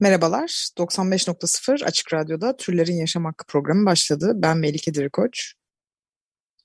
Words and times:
Merhabalar, 0.00 0.68
95.0 0.78 1.84
Açık 1.84 2.14
Radyo'da 2.14 2.56
Türlerin 2.56 2.96
Yaşam 2.96 3.24
Hakkı 3.24 3.46
programı 3.46 3.86
başladı. 3.86 4.32
Ben 4.34 4.58
Melike 4.58 4.94
Dirikoç. 4.94 5.54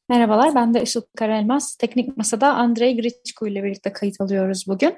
Merhabalar, 0.10 0.56
ben 0.56 0.74
de 0.74 0.84
Işıl 0.84 1.02
Karelmaz. 1.18 1.76
Teknik 1.76 2.18
Masa'da 2.18 2.54
Andrei 2.54 3.02
Griçko 3.02 3.48
ile 3.48 3.64
birlikte 3.64 3.94
kayıt 3.94 4.22
alıyoruz 4.22 4.66
bugün. 4.68 4.98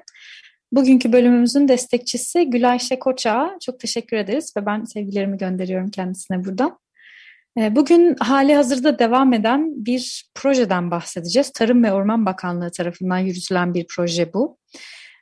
Bugünkü 0.72 1.12
bölümümüzün 1.12 1.68
destekçisi 1.68 2.50
Gülay 2.50 2.78
Şekoç'a 2.78 3.58
çok 3.60 3.80
teşekkür 3.80 4.16
ederiz 4.16 4.52
ve 4.56 4.66
ben 4.66 4.84
sevgilerimi 4.84 5.38
gönderiyorum 5.38 5.90
kendisine 5.90 6.44
buradan. 6.44 6.78
Ee, 7.58 7.76
bugün 7.76 8.16
hali 8.20 8.54
hazırda 8.54 8.98
devam 8.98 9.32
eden 9.32 9.84
bir 9.86 10.30
projeden 10.34 10.90
bahsedeceğiz. 10.90 11.52
Tarım 11.52 11.84
ve 11.84 11.92
Orman 11.92 12.26
Bakanlığı 12.26 12.70
tarafından 12.70 13.18
yürütülen 13.18 13.74
bir 13.74 13.86
proje 13.86 14.32
bu. 14.32 14.58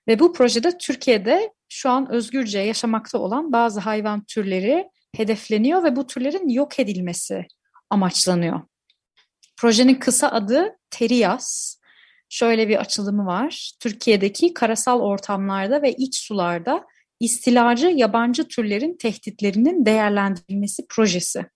Ve 0.09 0.19
bu 0.19 0.33
projede 0.33 0.79
Türkiye'de 0.79 1.53
şu 1.69 1.91
an 1.91 2.11
özgürce 2.11 2.59
yaşamakta 2.59 3.19
olan 3.19 3.53
bazı 3.53 3.81
hayvan 3.81 4.25
türleri 4.25 4.89
hedefleniyor 5.17 5.85
ve 5.85 5.97
bu 5.97 6.07
türlerin 6.07 6.49
yok 6.49 6.81
edilmesi 6.81 7.47
amaçlanıyor. 7.91 8.61
Projenin 9.57 9.95
kısa 9.95 10.29
adı 10.29 10.77
Terias. 10.91 11.77
Şöyle 12.29 12.69
bir 12.69 12.77
açılımı 12.77 13.27
var. 13.27 13.73
Türkiye'deki 13.81 14.55
karasal 14.55 15.01
ortamlarda 15.01 15.83
ve 15.83 15.93
iç 15.93 16.17
sularda 16.17 16.87
istilacı 17.21 17.87
yabancı 17.87 18.49
türlerin 18.49 18.97
tehditlerinin 18.97 19.87
değerlendirilmesi 19.87 20.87
projesi. 20.89 21.47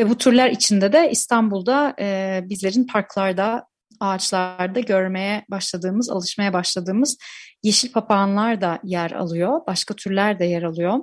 Ve 0.00 0.08
bu 0.08 0.18
türler 0.18 0.50
içinde 0.50 0.92
de 0.92 1.10
İstanbul'da 1.10 1.94
e, 2.00 2.40
bizlerin 2.44 2.86
parklarda 2.86 3.66
ağaçlarda 4.00 4.80
görmeye 4.80 5.44
başladığımız, 5.50 6.10
alışmaya 6.10 6.52
başladığımız 6.52 7.18
yeşil 7.62 7.92
papağanlar 7.92 8.60
da 8.60 8.78
yer 8.84 9.10
alıyor. 9.10 9.60
Başka 9.66 9.94
türler 9.94 10.38
de 10.38 10.44
yer 10.44 10.62
alıyor. 10.62 10.98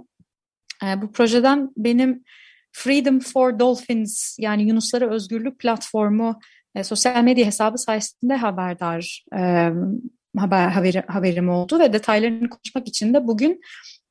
E, 0.84 1.02
bu 1.02 1.12
projeden 1.12 1.72
benim 1.78 2.24
Freedom 2.72 3.20
for 3.20 3.60
Dolphins 3.60 4.40
yani 4.40 4.64
Yunuslara 4.64 5.10
Özgürlük 5.10 5.60
platformu 5.60 6.40
e, 6.76 6.84
sosyal 6.84 7.24
medya 7.24 7.46
hesabı 7.46 7.78
sayesinde 7.78 8.36
haberdar 8.36 9.26
e, 9.38 9.70
haber 10.38 10.70
haberi, 10.70 11.04
haberim 11.08 11.50
oldu 11.50 11.80
ve 11.80 11.94
detaylarını 11.94 12.50
konuşmak 12.50 12.88
için 12.88 13.14
de 13.14 13.28
bugün 13.28 13.62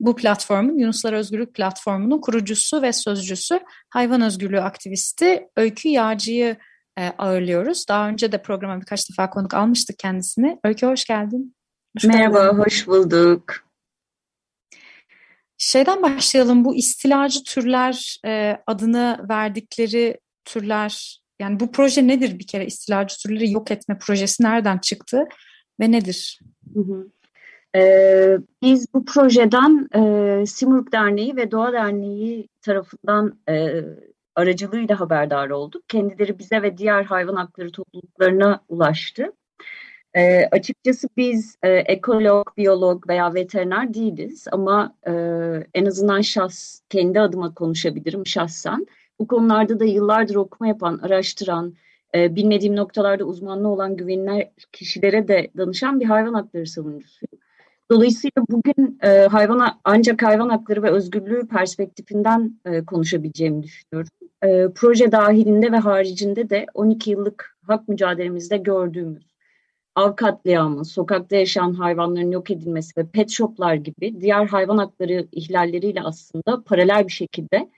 bu 0.01 0.17
platformun 0.17 0.79
Yunuslar 0.79 1.13
Özgürlük 1.13 1.55
Platformu'nun 1.55 2.21
kurucusu 2.21 2.83
ve 2.83 2.93
sözcüsü 2.93 3.61
hayvan 3.91 4.21
özgürlüğü 4.21 4.61
aktivisti 4.61 5.49
Öykü 5.57 5.89
Yağcı'yı 5.89 6.57
e, 6.99 7.09
ağırlıyoruz. 7.19 7.89
Daha 7.89 8.09
önce 8.09 8.33
de 8.33 8.43
programa 8.43 8.81
birkaç 8.81 9.11
defa 9.11 9.31
konuk 9.31 9.55
almıştık 9.55 9.99
kendisini. 9.99 10.59
Öykü 10.65 10.87
hoş 10.87 11.05
geldin. 11.05 11.55
Hoş 11.97 12.05
Merhaba, 12.05 12.45
geldin. 12.45 12.59
hoş 12.59 12.87
bulduk. 12.87 13.65
Şeyden 15.59 16.03
başlayalım. 16.03 16.65
Bu 16.65 16.75
istilacı 16.75 17.45
türler 17.45 18.21
e, 18.27 18.57
adını 18.67 19.27
verdikleri 19.29 20.19
türler 20.45 21.21
yani 21.41 21.61
bu 21.61 21.73
proje 21.73 22.07
nedir 22.07 22.39
bir 22.39 22.47
kere 22.47 22.67
istilacı 22.67 23.17
türleri 23.19 23.51
yok 23.51 23.71
etme 23.71 23.99
projesi 23.99 24.43
nereden 24.43 24.79
çıktı 24.79 25.25
ve 25.81 25.93
nedir? 25.93 26.41
Hı 26.75 26.81
hı. 26.81 27.09
Ee, 27.77 28.39
biz 28.63 28.95
bu 28.95 29.05
projeden 29.05 29.89
e, 29.95 30.47
Simurg 30.47 30.93
Derneği 30.93 31.37
ve 31.37 31.51
Doğa 31.51 31.73
Derneği 31.73 32.49
tarafından 32.63 33.39
e, 33.49 33.83
aracılığıyla 34.35 35.01
haberdar 35.01 35.51
olduk. 35.51 35.89
Kendileri 35.89 36.39
bize 36.39 36.63
ve 36.63 36.79
diğer 36.79 37.05
hayvan 37.05 37.37
hakları 37.37 37.73
topluluklarına 37.73 38.61
ulaştı. 38.69 39.33
E, 40.15 40.47
açıkçası 40.53 41.09
biz 41.17 41.57
e, 41.63 41.71
ekolog, 41.71 42.57
biyolog 42.57 43.09
veya 43.09 43.35
veteriner 43.35 43.95
değiliz 43.95 44.47
ama 44.53 44.95
e, 45.07 45.13
en 45.75 45.87
azından 45.87 46.21
şahs, 46.21 46.81
kendi 46.89 47.21
adıma 47.21 47.55
konuşabilirim 47.55 48.27
şahsen. 48.27 48.87
Bu 49.19 49.27
konularda 49.27 49.81
da 49.81 49.85
yıllardır 49.85 50.35
okuma 50.35 50.69
yapan, 50.69 50.99
araştıran, 51.03 51.75
e, 52.15 52.37
bilmediğim 52.37 52.77
noktalarda 52.77 53.25
uzmanlığı 53.25 53.69
olan 53.69 53.97
güvenilir 53.97 54.49
kişilere 54.73 55.29
de 55.29 55.51
danışan 55.57 56.01
bir 56.01 56.05
hayvan 56.05 56.35
hakları 56.35 56.67
savunucusuyum. 56.67 57.44
Dolayısıyla 57.91 58.45
bugün 58.51 58.99
e, 59.03 59.09
hayvana 59.09 59.81
ancak 59.85 60.23
hayvan 60.23 60.49
hakları 60.49 60.83
ve 60.83 60.91
özgürlüğü 60.91 61.49
perspektifinden 61.49 62.61
e, 62.65 62.85
konuşabileceğimi 62.85 63.63
düşünüyorum. 63.63 64.11
E, 64.43 64.69
proje 64.75 65.13
dahilinde 65.13 65.73
ve 65.73 65.77
haricinde 65.77 66.51
de 66.51 66.67
12 66.75 67.11
yıllık 67.11 67.59
hak 67.67 67.89
mücadelemizde 67.89 68.57
gördüğümüz 68.57 69.35
av 69.95 70.17
katliamı, 70.17 70.85
sokakta 70.85 71.37
yaşayan 71.37 71.75
hayvanların 71.75 72.31
yok 72.31 72.51
edilmesi 72.51 72.93
ve 72.97 73.07
pet 73.07 73.31
shoplar 73.31 73.75
gibi 73.75 74.21
diğer 74.21 74.47
hayvan 74.47 74.79
hakları 74.79 75.29
ihlalleriyle 75.33 76.03
aslında 76.03 76.63
paralel 76.65 77.07
bir 77.07 77.13
şekilde 77.13 77.71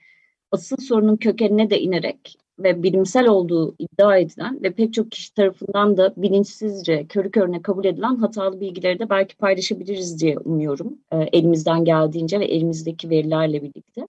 asıl 0.51 0.77
sorunun 0.77 1.17
kökenine 1.17 1.69
de 1.69 1.79
inerek 1.79 2.37
ve 2.59 2.83
bilimsel 2.83 3.27
olduğu 3.27 3.75
iddia 3.79 4.17
edilen 4.17 4.63
ve 4.63 4.71
pek 4.71 4.93
çok 4.93 5.11
kişi 5.11 5.33
tarafından 5.33 5.97
da 5.97 6.13
bilinçsizce 6.17 7.05
körü 7.07 7.31
körüne 7.31 7.61
kabul 7.61 7.85
edilen 7.85 8.15
hatalı 8.15 8.61
bilgileri 8.61 8.99
de 8.99 9.09
belki 9.09 9.35
paylaşabiliriz 9.35 10.21
diye 10.21 10.37
umuyorum. 10.39 10.97
E, 11.11 11.17
elimizden 11.17 11.85
geldiğince 11.85 12.39
ve 12.39 12.45
elimizdeki 12.45 13.09
verilerle 13.09 13.63
birlikte. 13.63 14.07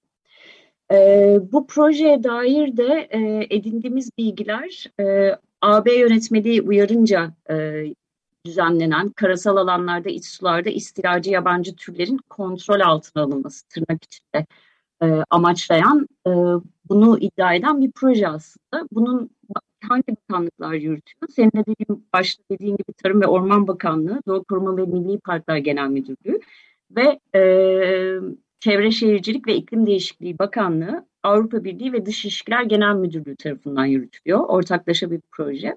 E, 0.93 1.39
bu 1.53 1.67
projeye 1.67 2.23
dair 2.23 2.77
de 2.77 3.09
e, 3.11 3.47
edindiğimiz 3.57 4.11
bilgiler 4.19 4.85
e, 5.01 5.37
AB 5.63 5.95
yönetmeliği 5.95 6.63
uyarınca 6.63 7.35
e, 7.51 7.85
düzenlenen 8.47 9.09
karasal 9.09 9.57
alanlarda, 9.57 10.09
iç 10.09 10.27
sularda 10.27 10.71
istilacı 10.71 11.31
yabancı 11.31 11.77
türlerin 11.77 12.19
kontrol 12.31 12.81
altına 12.81 13.23
alınması 13.23 13.69
tırnak 13.69 14.05
içinde 14.05 14.47
e, 15.03 15.25
amaçlayan, 15.31 16.09
e, 16.27 16.31
bunu 16.89 17.19
iddia 17.19 17.55
eden 17.55 17.81
bir 17.81 17.91
proje 17.91 18.29
aslında. 18.29 18.89
Bunun 18.93 19.31
hangi 19.89 20.05
bakanlıklar 20.09 20.73
yürütüyor? 20.75 21.29
Senin 21.31 21.51
de 21.51 21.67
dediğin, 21.67 22.07
başta 22.13 22.43
dediğin 22.51 22.77
gibi 22.77 22.93
Tarım 23.03 23.21
ve 23.21 23.27
Orman 23.27 23.69
Bakanlığı, 23.69 24.23
Doğa 24.27 24.43
Koruma 24.43 24.77
ve 24.77 24.83
Milli 24.83 25.19
Parklar 25.19 25.57
Genel 25.57 25.89
Müdürlüğü 25.89 26.41
ve 26.91 27.21
e, 27.35 27.43
Çevre 28.61 28.91
Şehircilik 28.91 29.47
ve 29.47 29.55
İklim 29.55 29.87
Değişikliği 29.87 30.39
Bakanlığı, 30.39 31.07
Avrupa 31.23 31.65
Birliği 31.65 31.93
ve 31.93 32.07
Dış 32.07 32.25
İlişkiler 32.25 32.63
Genel 32.63 32.95
Müdürlüğü 32.95 33.37
tarafından 33.37 33.85
yürütülüyor. 33.87 34.41
Ortaklaşa 34.49 35.11
bir 35.11 35.21
proje. 35.31 35.77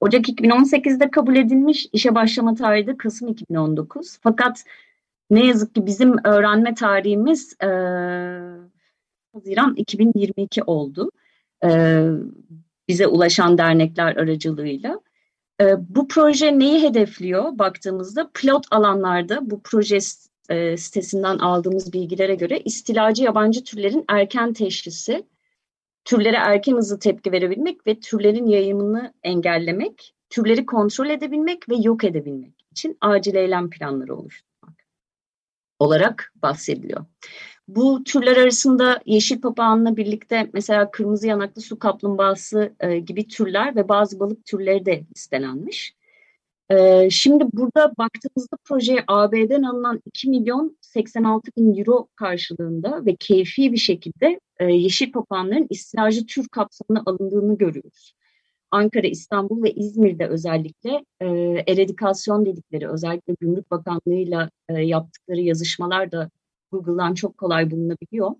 Ocak 0.00 0.28
2018'de 0.28 1.10
kabul 1.10 1.36
edilmiş, 1.36 1.88
işe 1.92 2.14
başlama 2.14 2.54
tarihi 2.54 2.86
de 2.86 2.96
Kasım 2.96 3.28
2019. 3.28 4.18
Fakat 4.22 4.64
ne 5.30 5.46
yazık 5.46 5.74
ki 5.74 5.86
bizim 5.86 6.16
öğrenme 6.24 6.74
tarihimiz 6.74 7.56
e, 7.62 7.68
Haziran 9.34 9.74
2022 9.76 10.62
oldu. 10.62 11.10
E, 11.64 12.00
bize 12.88 13.06
ulaşan 13.06 13.58
dernekler 13.58 14.16
aracılığıyla. 14.16 15.00
E, 15.60 15.74
bu 15.94 16.08
proje 16.08 16.58
neyi 16.58 16.82
hedefliyor 16.82 17.58
baktığımızda 17.58 18.30
pilot 18.34 18.66
alanlarda 18.70 19.50
bu 19.50 19.60
proje 19.62 19.98
e, 20.48 20.76
sitesinden 20.76 21.38
aldığımız 21.38 21.92
bilgilere 21.92 22.34
göre 22.34 22.60
istilacı 22.60 23.24
yabancı 23.24 23.64
türlerin 23.64 24.04
erken 24.08 24.52
teşhisi, 24.52 25.26
türlere 26.04 26.36
erken 26.36 26.76
hızlı 26.76 26.98
tepki 26.98 27.32
verebilmek 27.32 27.86
ve 27.86 28.00
türlerin 28.00 28.46
yayımını 28.46 29.12
engellemek, 29.22 30.14
türleri 30.30 30.66
kontrol 30.66 31.10
edebilmek 31.10 31.68
ve 31.68 31.74
yok 31.76 32.04
edebilmek 32.04 32.64
için 32.70 32.98
acil 33.00 33.34
eylem 33.34 33.70
planları 33.70 34.16
oluşturmak 34.16 34.47
olarak 35.78 36.32
bahsediliyor. 36.42 37.04
Bu 37.68 38.04
türler 38.04 38.36
arasında 38.36 39.00
yeşil 39.06 39.40
papağanla 39.40 39.96
birlikte 39.96 40.50
mesela 40.52 40.90
kırmızı 40.90 41.26
yanaklı 41.26 41.62
su 41.62 41.78
kaplumbağası 41.78 42.72
e, 42.80 42.98
gibi 42.98 43.28
türler 43.28 43.76
ve 43.76 43.88
bazı 43.88 44.20
balık 44.20 44.44
türleri 44.44 44.86
de 44.86 45.04
listelenmiş. 45.16 45.94
E, 46.70 47.10
şimdi 47.10 47.44
burada 47.52 47.92
baktığımızda 47.98 48.56
projeye 48.64 49.04
AB'den 49.08 49.62
alınan 49.62 50.02
2 50.06 50.30
milyon 50.30 50.78
86 50.80 51.50
bin 51.56 51.78
euro 51.78 52.08
karşılığında 52.16 53.06
ve 53.06 53.16
keyfi 53.16 53.72
bir 53.72 53.78
şekilde 53.78 54.40
e, 54.58 54.64
yeşil 54.64 55.12
papağanların 55.12 55.66
istilacı 55.70 56.26
tür 56.26 56.48
kapsamına 56.48 57.02
alındığını 57.06 57.58
görüyoruz. 57.58 58.14
Ankara, 58.70 59.06
İstanbul 59.06 59.62
ve 59.62 59.72
İzmir'de 59.72 60.28
özellikle 60.28 61.04
e, 61.20 61.26
eradikasyon 61.66 62.46
dedikleri 62.46 62.88
özellikle 62.88 63.34
Gümrük 63.40 63.70
Bakanlığı'yla 63.70 64.50
e, 64.68 64.74
yaptıkları 64.74 65.40
yazışmalar 65.40 66.12
da 66.12 66.30
Google'dan 66.72 67.14
çok 67.14 67.38
kolay 67.38 67.70
bulunabiliyor. 67.70 68.30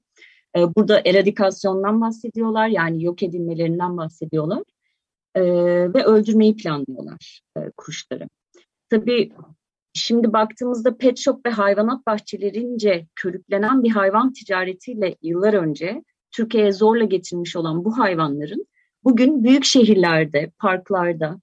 E, 0.57 0.75
burada 0.75 1.03
eradikasyondan 1.05 2.01
bahsediyorlar 2.01 2.69
yani 2.69 3.05
yok 3.05 3.23
edilmelerinden 3.23 3.97
bahsediyorlar 3.97 4.63
e, 5.35 5.43
ve 5.95 6.05
öldürmeyi 6.05 6.57
planlıyorlar 6.57 7.41
e, 7.57 7.61
kuşları. 7.77 8.29
Tabii 8.91 9.33
şimdi 9.95 10.33
baktığımızda 10.33 10.97
pet 10.97 11.19
shop 11.19 11.47
ve 11.47 11.51
hayvanat 11.51 12.07
bahçelerince 12.07 13.07
körüklenen 13.15 13.83
bir 13.83 13.91
hayvan 13.91 14.33
ticaretiyle 14.33 15.17
yıllar 15.23 15.55
önce 15.55 16.05
Türkiye'ye 16.31 16.73
zorla 16.73 17.05
getirilmiş 17.05 17.57
olan 17.57 17.85
bu 17.85 17.99
hayvanların 17.99 18.67
bugün 19.05 19.45
büyük 19.45 19.65
şehirlerde, 19.65 20.51
parklarda, 20.59 21.41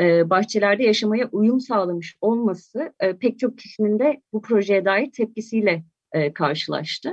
e, 0.00 0.30
bahçelerde 0.30 0.82
yaşamaya 0.82 1.28
uyum 1.32 1.60
sağlamış 1.60 2.16
olması 2.20 2.92
e, 3.00 3.16
pek 3.16 3.38
çok 3.38 3.58
kişinin 3.58 3.98
de 3.98 4.22
bu 4.32 4.42
projeye 4.42 4.84
dair 4.84 5.12
tepkisiyle 5.12 5.84
e, 6.12 6.32
karşılaştı. 6.32 7.10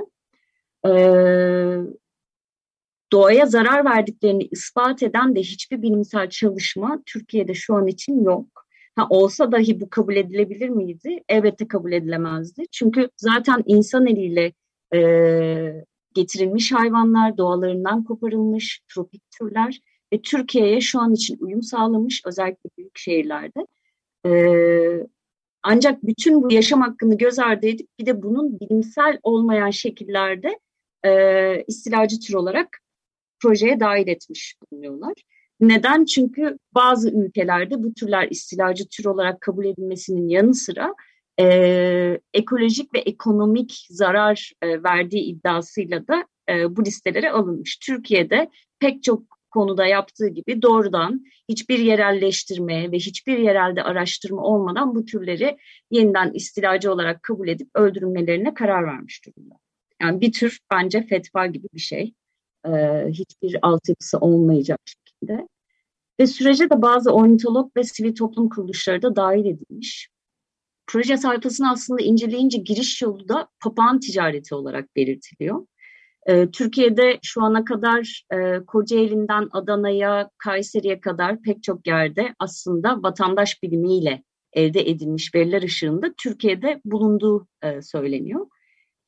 Doğaya 3.12 3.46
zarar 3.46 3.84
verdiklerini 3.84 4.48
ispat 4.50 5.02
eden 5.02 5.36
de 5.36 5.40
hiçbir 5.40 5.82
bilimsel 5.82 6.30
çalışma 6.30 7.02
Türkiye'de 7.06 7.54
şu 7.54 7.74
an 7.74 7.86
için 7.86 8.24
yok. 8.24 8.46
Ha, 8.96 9.06
olsa 9.10 9.52
dahi 9.52 9.80
bu 9.80 9.90
kabul 9.90 10.16
edilebilir 10.16 10.68
miydi? 10.68 11.24
Elbette 11.28 11.68
kabul 11.68 11.92
edilemezdi. 11.92 12.62
Çünkü 12.72 13.10
zaten 13.16 13.62
insan 13.66 14.06
eliyle 14.06 14.52
e, 14.94 14.98
getirilmiş 16.14 16.72
hayvanlar, 16.72 17.36
doğalarından 17.36 18.04
koparılmış 18.04 18.80
tropik 18.88 19.22
türler 19.30 19.80
ve 20.12 20.20
Türkiye'ye 20.22 20.80
şu 20.80 21.00
an 21.00 21.14
için 21.14 21.38
uyum 21.40 21.62
sağlamış 21.62 22.22
özellikle 22.26 22.70
büyük 22.78 22.98
şehirlerde. 22.98 23.66
Ee, 24.26 25.06
ancak 25.62 26.02
bütün 26.02 26.42
bu 26.42 26.52
yaşam 26.52 26.80
hakkını 26.80 27.18
göz 27.18 27.38
ardı 27.38 27.66
edip 27.66 27.88
bir 27.98 28.06
de 28.06 28.22
bunun 28.22 28.60
bilimsel 28.60 29.18
olmayan 29.22 29.70
şekillerde 29.70 30.58
e, 31.04 31.64
istilacı 31.66 32.20
tür 32.20 32.34
olarak 32.34 32.78
projeye 33.40 33.80
dahil 33.80 34.08
etmiş 34.08 34.56
bulunuyorlar. 34.62 35.14
Neden? 35.60 36.04
Çünkü 36.04 36.58
bazı 36.74 37.10
ülkelerde 37.10 37.82
bu 37.82 37.94
türler 37.94 38.28
istilacı 38.30 38.88
tür 38.88 39.04
olarak 39.04 39.40
kabul 39.40 39.64
edilmesinin 39.64 40.28
yanı 40.28 40.54
sıra 40.54 40.94
e, 41.40 42.20
ekolojik 42.34 42.94
ve 42.94 42.98
ekonomik 42.98 43.86
zarar 43.90 44.52
e, 44.62 44.82
verdiği 44.82 45.22
iddiasıyla 45.22 46.08
da 46.08 46.24
e, 46.48 46.76
bu 46.76 46.84
listelere 46.84 47.30
alınmış. 47.30 47.76
Türkiye'de 47.76 48.50
pek 48.78 49.02
çok 49.02 49.38
konuda 49.50 49.86
yaptığı 49.86 50.28
gibi 50.28 50.62
doğrudan 50.62 51.24
hiçbir 51.48 51.78
yerelleştirme 51.78 52.92
ve 52.92 52.96
hiçbir 52.96 53.38
yerelde 53.38 53.82
araştırma 53.82 54.42
olmadan 54.42 54.94
bu 54.94 55.04
türleri 55.04 55.56
yeniden 55.90 56.32
istilacı 56.32 56.92
olarak 56.92 57.22
kabul 57.22 57.48
edip 57.48 57.68
öldürülmelerine 57.74 58.54
karar 58.54 58.86
vermiş 58.86 59.26
durumda. 59.26 59.54
Yani 60.02 60.20
bir 60.20 60.32
tür 60.32 60.58
bence 60.70 61.02
fetva 61.02 61.46
gibi 61.46 61.66
bir 61.74 61.80
şey. 61.80 62.14
Ee, 62.66 63.04
hiçbir 63.08 63.58
altyapısı 63.62 64.18
olmayacak 64.18 64.80
şekilde. 64.84 65.48
Ve 66.20 66.26
sürece 66.26 66.70
de 66.70 66.82
bazı 66.82 67.10
ornitolog 67.10 67.76
ve 67.76 67.84
sivil 67.84 68.14
toplum 68.14 68.48
kuruluşları 68.48 69.02
da 69.02 69.16
dahil 69.16 69.44
edilmiş. 69.44 70.08
Proje 70.88 71.16
sayfasını 71.16 71.70
aslında 71.70 72.02
inceleyince 72.02 72.58
giriş 72.58 73.02
yolu 73.02 73.28
da 73.28 73.48
papağan 73.60 74.00
ticareti 74.00 74.54
olarak 74.54 74.96
belirtiliyor. 74.96 75.66
Ee, 76.26 76.50
Türkiye'de 76.50 77.18
şu 77.22 77.42
ana 77.42 77.64
kadar 77.64 78.24
e, 78.32 78.64
Kocaeli'nden 78.66 79.48
Adana'ya, 79.52 80.30
Kayseri'ye 80.38 81.00
kadar 81.00 81.42
pek 81.42 81.62
çok 81.62 81.86
yerde 81.86 82.34
aslında 82.38 83.02
vatandaş 83.02 83.62
bilimiyle 83.62 84.22
elde 84.52 84.90
edilmiş 84.90 85.34
veriler 85.34 85.62
ışığında 85.62 86.12
Türkiye'de 86.22 86.80
bulunduğu 86.84 87.46
e, 87.62 87.82
söyleniyor. 87.82 88.46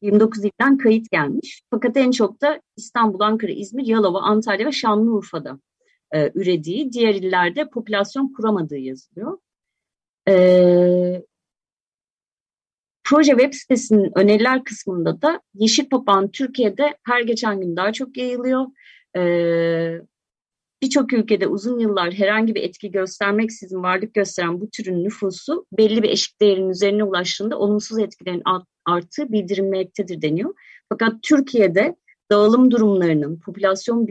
29 0.03 0.45
ilden 0.45 0.79
kayıt 0.79 1.11
gelmiş. 1.11 1.63
Fakat 1.71 1.97
en 1.97 2.11
çok 2.11 2.41
da 2.41 2.61
İstanbul, 2.77 3.21
Ankara, 3.21 3.53
İzmir, 3.53 3.87
Yalova, 3.87 4.21
Antalya 4.21 4.67
ve 4.67 4.73
Şanlıurfa'da 4.73 5.61
e, 6.13 6.31
ürediği, 6.35 6.93
diğer 6.93 7.15
illerde 7.15 7.71
popülasyon 7.71 8.33
kuramadığı 8.33 8.79
yazılıyor. 8.79 9.39
E, 10.29 11.23
Proje 13.11 13.31
web 13.33 13.53
sitesinin 13.53 14.13
öneriler 14.19 14.65
kısmında 14.65 15.23
da 15.23 15.41
yeşil 15.55 15.89
papağan 15.89 16.31
Türkiye'de 16.31 16.97
her 17.07 17.21
geçen 17.21 17.61
gün 17.61 17.77
daha 17.77 17.93
çok 17.93 18.17
yayılıyor. 18.17 18.67
Ee, 19.17 20.01
Birçok 20.83 21.13
ülkede 21.13 21.47
uzun 21.47 21.79
yıllar 21.79 22.13
herhangi 22.13 22.55
bir 22.55 22.63
etki 22.63 22.91
göstermeksizin 22.91 23.83
varlık 23.83 24.15
gösteren 24.15 24.61
bu 24.61 24.71
türün 24.71 25.05
nüfusu 25.05 25.67
belli 25.79 26.03
bir 26.03 26.09
eşik 26.09 26.41
değerin 26.41 26.69
üzerine 26.69 27.05
ulaştığında 27.05 27.59
olumsuz 27.59 27.99
etkilerin 27.99 28.43
arttığı 28.85 29.33
bildirilmektedir 29.33 30.23
deniyor. 30.23 30.55
Fakat 30.89 31.13
Türkiye'de 31.23 31.97
dağılım 32.31 32.71
durumlarının, 32.71 33.41
popülasyon 33.41 34.09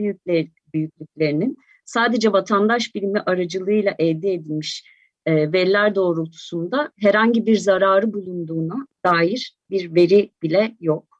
büyüklüklerinin 0.74 1.56
sadece 1.84 2.32
vatandaş 2.32 2.94
bilimi 2.94 3.20
aracılığıyla 3.20 3.94
elde 3.98 4.32
edilmiş 4.32 4.84
e, 5.26 5.52
veriler 5.52 5.94
doğrultusunda 5.94 6.92
herhangi 6.96 7.46
bir 7.46 7.56
zararı 7.56 8.12
bulunduğuna 8.12 8.86
dair 9.04 9.56
bir 9.70 9.94
veri 9.94 10.30
bile 10.42 10.76
yok. 10.80 11.10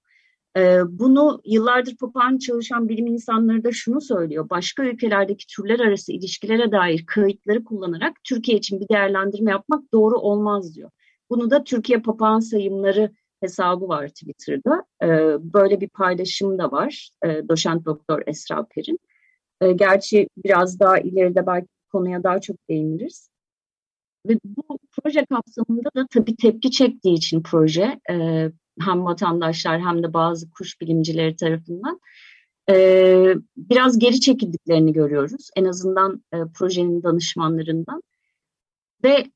E, 0.56 0.81
bunu 0.88 1.41
yıllardır 1.44 1.97
papağan 1.97 2.38
çalışan 2.38 2.88
bilim 2.88 3.06
insanları 3.06 3.64
da 3.64 3.73
şunu 3.73 4.00
söylüyor. 4.00 4.50
Başka 4.50 4.85
ülkelerdeki 4.85 5.47
türler 5.47 5.81
arası 5.81 6.12
ilişkilere 6.12 6.73
dair 6.73 7.06
kayıtları 7.06 7.64
kullanarak 7.64 8.17
Türkiye 8.25 8.58
için 8.58 8.81
bir 8.81 8.88
değerlendirme 8.88 9.50
yapmak 9.50 9.93
doğru 9.93 10.19
olmaz 10.19 10.75
diyor. 10.75 10.91
Bunu 11.31 11.50
da 11.50 11.64
Türkiye 11.64 11.99
papağan 11.99 12.41
sayımları 12.41 13.11
hesabı 13.41 13.88
var 13.88 14.08
Twitter'da. 14.08 14.85
E, 15.03 15.08
böyle 15.55 15.81
bir 15.81 15.88
paylaşım 15.88 16.58
da 16.58 16.73
var. 16.73 17.11
E, 17.25 17.49
doçent 17.49 17.85
doktor 17.85 18.23
Esra 18.26 18.67
Per'in. 18.70 18.99
E, 19.61 19.73
gerçi 19.73 20.29
biraz 20.44 20.81
daha 20.81 20.99
ileride 20.99 21.46
belki 21.46 21.69
konuya 21.93 22.23
daha 22.25 22.41
çok 22.41 22.56
değiniriz. 22.69 23.30
Ve 24.28 24.38
bu 24.44 24.78
proje 24.93 25.25
kapsamında 25.25 25.90
da 25.96 26.06
tabii 26.11 26.37
tepki 26.37 26.70
çektiği 26.70 27.14
için 27.14 27.43
proje 27.43 28.00
e, 28.11 28.46
hem 28.81 29.05
vatandaşlar 29.05 29.81
hem 29.81 30.02
de 30.02 30.12
bazı 30.12 30.50
kuş 30.50 30.81
bilimcileri 30.81 31.37
tarafından 31.37 32.00
e, 32.70 33.34
biraz 33.56 33.99
geri 33.99 34.20
çekildiklerini 34.20 34.93
görüyoruz. 34.93 35.50
En 35.56 35.64
azından 35.64 36.25
e, 36.32 36.37
projenin 36.55 37.02
danışmanlarından. 37.02 38.02
Ve 39.05 39.26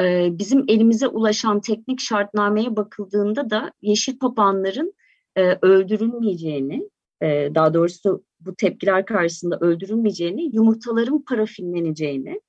e, 0.00 0.28
bizim 0.38 0.64
elimize 0.68 1.08
ulaşan 1.08 1.60
teknik 1.60 2.00
şartnameye 2.00 2.76
bakıldığında 2.76 3.50
da 3.50 3.72
yeşil 3.82 4.18
papağanların 4.18 4.94
e, 5.36 5.58
öldürülmeyeceğini, 5.62 6.90
e, 7.22 7.26
daha 7.54 7.74
doğrusu 7.74 8.24
bu 8.40 8.54
tepkiler 8.54 9.06
karşısında 9.06 9.58
öldürülmeyeceğini, 9.60 10.56
yumurtaların 10.56 11.24
parafinleneceğini, 11.24 12.40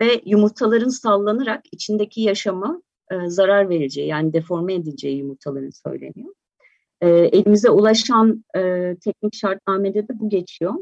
ve 0.00 0.22
yumurtaların 0.24 0.88
sallanarak 0.88 1.64
içindeki 1.72 2.20
yaşama 2.20 2.82
e, 3.10 3.28
zarar 3.28 3.68
vereceği 3.68 4.08
yani 4.08 4.32
deforme 4.32 4.74
edileceği 4.74 5.16
yumurtaların 5.18 5.70
söyleniyor. 5.70 6.34
E, 7.00 7.08
elimize 7.08 7.70
ulaşan 7.70 8.44
e, 8.56 8.60
teknik 9.04 9.34
şartnamede 9.34 10.08
de 10.08 10.20
bu 10.20 10.28
geçiyor. 10.28 10.74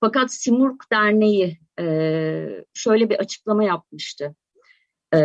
Fakat 0.00 0.32
Simurg 0.32 0.80
Derneği 0.92 1.58
e, 1.80 2.64
şöyle 2.74 3.10
bir 3.10 3.16
açıklama 3.16 3.64
yapmıştı. 3.64 4.34
E, 5.14 5.20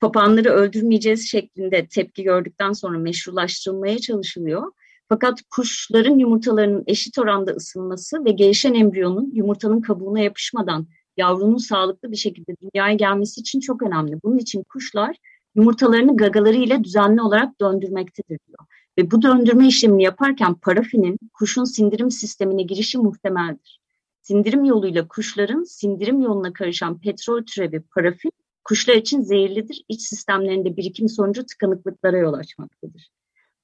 papağanları 0.00 0.50
öldürmeyeceğiz 0.50 1.30
şeklinde 1.30 1.86
tepki 1.86 2.22
gördükten 2.22 2.72
sonra 2.72 2.98
meşrulaştırılmaya 2.98 3.98
çalışılıyor. 3.98 4.72
Fakat 5.08 5.42
kuşların 5.50 6.18
yumurtalarının 6.18 6.84
eşit 6.86 7.18
oranda 7.18 7.52
ısınması 7.52 8.24
ve 8.24 8.30
gelişen 8.30 8.74
embriyonun 8.74 9.30
yumurtanın 9.34 9.80
kabuğuna 9.80 10.20
yapışmadan 10.20 10.86
yavrunun 11.16 11.56
sağlıklı 11.56 12.12
bir 12.12 12.16
şekilde 12.16 12.56
dünyaya 12.62 12.94
gelmesi 12.94 13.40
için 13.40 13.60
çok 13.60 13.82
önemli. 13.82 14.22
Bunun 14.24 14.38
için 14.38 14.62
kuşlar 14.62 15.16
yumurtalarını 15.54 16.16
gagaları 16.16 16.56
ile 16.56 16.84
düzenli 16.84 17.22
olarak 17.22 17.60
döndürmektedir 17.60 18.38
diyor. 18.48 18.66
Ve 18.98 19.10
bu 19.10 19.22
döndürme 19.22 19.66
işlemini 19.66 20.02
yaparken 20.02 20.54
parafinin 20.54 21.18
kuşun 21.34 21.64
sindirim 21.64 22.10
sistemine 22.10 22.62
girişi 22.62 22.98
muhtemeldir. 22.98 23.80
Sindirim 24.22 24.64
yoluyla 24.64 25.08
kuşların 25.08 25.62
sindirim 25.62 26.20
yoluna 26.20 26.52
karışan 26.52 27.00
petrol 27.00 27.42
türevi 27.42 27.80
parafin 27.80 28.32
kuşlar 28.64 28.94
için 28.94 29.20
zehirlidir. 29.20 29.84
İç 29.88 30.02
sistemlerinde 30.02 30.76
birikim 30.76 31.08
sonucu 31.08 31.46
tıkanıklıklara 31.46 32.18
yol 32.18 32.32
açmaktadır. 32.32 33.10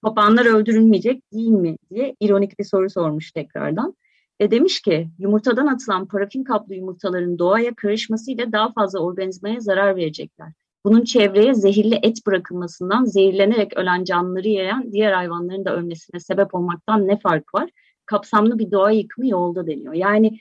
Papağanlar 0.03 0.47
öldürülmeyecek 0.47 1.33
değil 1.33 1.49
mi 1.49 1.77
diye 1.91 2.17
ironik 2.21 2.59
bir 2.59 2.65
soru 2.65 2.91
sormuş 2.91 3.33
tekrardan. 3.33 3.95
E 4.41 4.51
demiş 4.51 4.81
ki 4.81 5.09
yumurtadan 5.19 5.67
atılan 5.67 6.09
parafin 6.09 6.45
kaplı 6.45 6.75
yumurtaların 6.75 7.39
doğaya 7.39 7.75
karışmasıyla 7.75 8.53
daha 8.53 8.73
fazla 8.73 8.99
organizmaya 8.99 9.61
zarar 9.61 9.97
verecekler. 9.97 10.53
Bunun 10.85 11.05
çevreye 11.05 11.55
zehirli 11.55 11.99
et 12.03 12.27
bırakılmasından 12.27 13.05
zehirlenerek 13.05 13.77
ölen 13.77 14.05
canlıları 14.05 14.49
yayan 14.49 14.93
diğer 14.93 15.13
hayvanların 15.13 15.65
da 15.65 15.77
ölmesine 15.77 16.21
sebep 16.21 16.55
olmaktan 16.55 17.09
ne 17.09 17.19
fark 17.19 17.55
var? 17.55 17.71
Kapsamlı 18.07 18.59
bir 18.59 18.71
doğa 18.71 18.91
yıkımı 18.91 19.29
yolda 19.29 19.67
deniyor. 19.67 19.95
Yani 19.95 20.39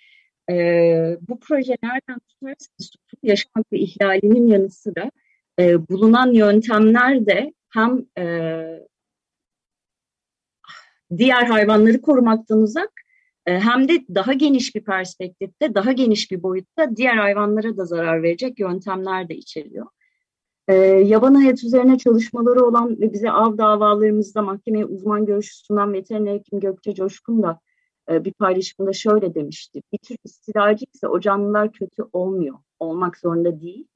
e, 0.49 0.55
bu 1.29 1.39
proje 1.39 1.77
nereden 1.83 2.19
tutarsanız 2.19 2.91
yaşam 3.23 3.51
hakkı 3.53 3.75
ihlalinin 3.75 4.47
yanı 4.47 4.69
sıra 4.69 5.11
e, 5.59 5.89
bulunan 5.89 6.31
yöntemler 6.31 7.25
de 7.25 7.53
hem 7.69 8.05
e, 8.17 8.25
diğer 11.17 11.43
hayvanları 11.45 12.01
korumaktan 12.01 12.61
uzak 12.61 13.04
hem 13.51 13.87
de 13.87 14.05
daha 14.15 14.33
geniş 14.33 14.75
bir 14.75 14.83
perspektifte, 14.83 15.75
daha 15.75 15.91
geniş 15.91 16.31
bir 16.31 16.43
boyutta 16.43 16.95
diğer 16.95 17.17
hayvanlara 17.17 17.77
da 17.77 17.85
zarar 17.85 18.23
verecek 18.23 18.59
yöntemler 18.59 19.29
de 19.29 19.35
içeriyor. 19.35 19.85
E, 20.67 20.73
yaban 20.83 21.33
hayat 21.33 21.63
üzerine 21.63 21.97
çalışmaları 21.97 22.65
olan 22.65 23.01
ve 23.01 23.13
bize 23.13 23.31
av 23.31 23.57
davalarımızda 23.57 24.41
mahkemeye 24.41 24.85
uzman 24.85 25.25
görüşü 25.25 25.55
sunan 25.55 25.93
veteriner 25.93 26.33
hekim 26.33 26.59
Gökçe 26.59 26.95
Coşkun 26.95 27.43
da 27.43 27.59
e, 28.11 28.25
bir 28.25 28.33
paylaşımında 28.33 28.93
şöyle 28.93 29.35
demişti. 29.35 29.81
Bir 29.93 29.97
tür 29.97 30.17
istilacı 30.23 30.85
ise 30.93 31.07
o 31.07 31.19
canlılar 31.19 31.71
kötü 31.71 32.03
olmuyor, 32.13 32.57
olmak 32.79 33.17
zorunda 33.17 33.61
değil. 33.61 33.87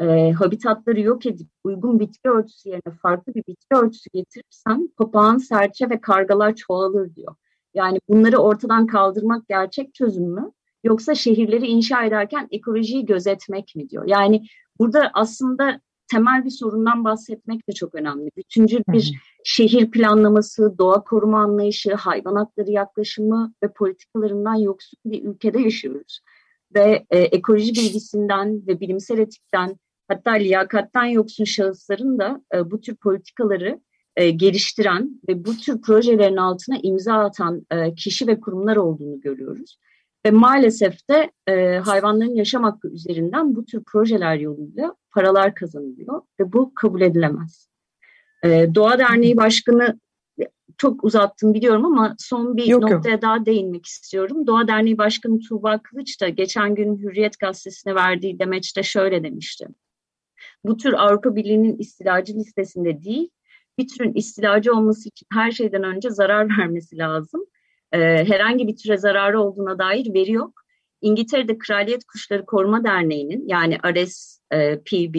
E, 0.00 0.32
habitatları 0.32 1.00
yok 1.00 1.26
edip 1.26 1.48
uygun 1.64 2.00
bitki 2.00 2.28
örtüsü 2.28 2.68
yerine 2.68 2.96
farklı 3.02 3.34
bir 3.34 3.42
bitki 3.46 3.74
örtüsü 3.74 4.10
getirirsen 4.12 4.88
papağan, 4.96 5.38
serçe 5.38 5.90
ve 5.90 6.00
kargalar 6.00 6.54
çoğalır 6.54 7.14
diyor. 7.14 7.34
Yani 7.74 7.98
bunları 8.08 8.38
ortadan 8.38 8.86
kaldırmak 8.86 9.48
gerçek 9.48 9.94
çözüm 9.94 10.34
mü? 10.34 10.52
Yoksa 10.84 11.14
şehirleri 11.14 11.66
inşa 11.66 12.04
ederken 12.04 12.48
ekolojiyi 12.50 13.06
gözetmek 13.06 13.76
mi 13.76 13.90
diyor. 13.90 14.04
Yani 14.06 14.46
burada 14.78 15.10
aslında 15.14 15.80
temel 16.10 16.44
bir 16.44 16.50
sorundan 16.50 17.04
bahsetmek 17.04 17.68
de 17.68 17.72
çok 17.72 17.94
önemli. 17.94 18.30
Bütüncül 18.36 18.82
bir 18.88 19.20
şehir 19.44 19.90
planlaması, 19.90 20.78
doğa 20.78 21.04
koruma 21.04 21.40
anlayışı, 21.42 21.94
hayvan 21.94 22.34
hakları 22.34 22.70
yaklaşımı 22.70 23.52
ve 23.62 23.72
politikalarından 23.72 24.54
yoksun 24.54 24.98
bir 25.04 25.24
ülkede 25.24 25.60
yaşıyoruz. 25.60 26.20
Ve 26.74 27.06
e, 27.10 27.18
ekoloji 27.18 27.72
bilgisinden 27.72 28.66
ve 28.66 28.80
bilimsel 28.80 29.18
etikten 29.18 29.76
hatta 30.08 30.30
liyakattan 30.30 31.04
yoksun 31.04 31.44
şahısların 31.44 32.18
da 32.18 32.42
e, 32.54 32.70
bu 32.70 32.80
tür 32.80 32.96
politikaları 32.96 33.80
e, 34.20 34.30
geliştiren 34.30 35.20
ve 35.28 35.44
bu 35.44 35.56
tür 35.56 35.80
projelerin 35.80 36.36
altına 36.36 36.76
imza 36.82 37.14
atan 37.14 37.66
e, 37.70 37.94
kişi 37.94 38.26
ve 38.26 38.40
kurumlar 38.40 38.76
olduğunu 38.76 39.20
görüyoruz. 39.20 39.78
Ve 40.26 40.30
maalesef 40.30 41.08
de 41.08 41.30
e, 41.46 41.78
hayvanların 41.78 42.34
yaşam 42.34 42.62
hakkı 42.62 42.88
üzerinden 42.88 43.56
bu 43.56 43.64
tür 43.64 43.82
projeler 43.84 44.36
yoluyla 44.36 44.94
paralar 45.10 45.54
kazanılıyor 45.54 46.22
ve 46.40 46.52
bu 46.52 46.74
kabul 46.74 47.00
edilemez. 47.00 47.70
E, 48.44 48.74
Doğa 48.74 48.98
Derneği 48.98 49.36
Başkanı 49.36 50.00
çok 50.78 51.04
uzattım 51.04 51.54
biliyorum 51.54 51.84
ama 51.84 52.14
son 52.18 52.56
bir 52.56 52.64
yok, 52.66 52.82
noktaya 52.82 53.10
yok. 53.10 53.22
daha 53.22 53.46
değinmek 53.46 53.86
istiyorum. 53.86 54.46
Doğa 54.46 54.68
Derneği 54.68 54.98
Başkanı 54.98 55.38
Tuğba 55.40 55.78
Kılıç 55.78 56.20
da 56.20 56.28
geçen 56.28 56.74
gün 56.74 56.98
Hürriyet 56.98 57.38
Gazetesi'ne 57.38 57.94
verdiği 57.94 58.38
demeçte 58.38 58.82
şöyle 58.82 59.24
demişti. 59.24 59.66
Bu 60.64 60.76
tür 60.76 60.92
Avrupa 60.92 61.36
Birliği'nin 61.36 61.78
istilacı 61.78 62.34
listesinde 62.34 63.02
değil, 63.02 63.30
bir 63.80 63.88
türün 63.88 64.14
istilacı 64.14 64.72
olması 64.72 65.08
için 65.08 65.26
her 65.32 65.50
şeyden 65.50 65.82
önce 65.82 66.10
zarar 66.10 66.48
vermesi 66.58 66.98
lazım. 66.98 67.44
Ee, 67.92 67.98
herhangi 68.00 68.68
bir 68.68 68.76
türe 68.76 68.96
zararı 68.96 69.40
olduğuna 69.40 69.78
dair 69.78 70.14
veri 70.14 70.32
yok. 70.32 70.60
İngiltere'de 71.00 71.58
Kraliyet 71.58 72.04
Kuşları 72.04 72.46
Koruma 72.46 72.84
Derneği'nin 72.84 73.48
yani 73.48 73.78
RSPB 73.78 75.16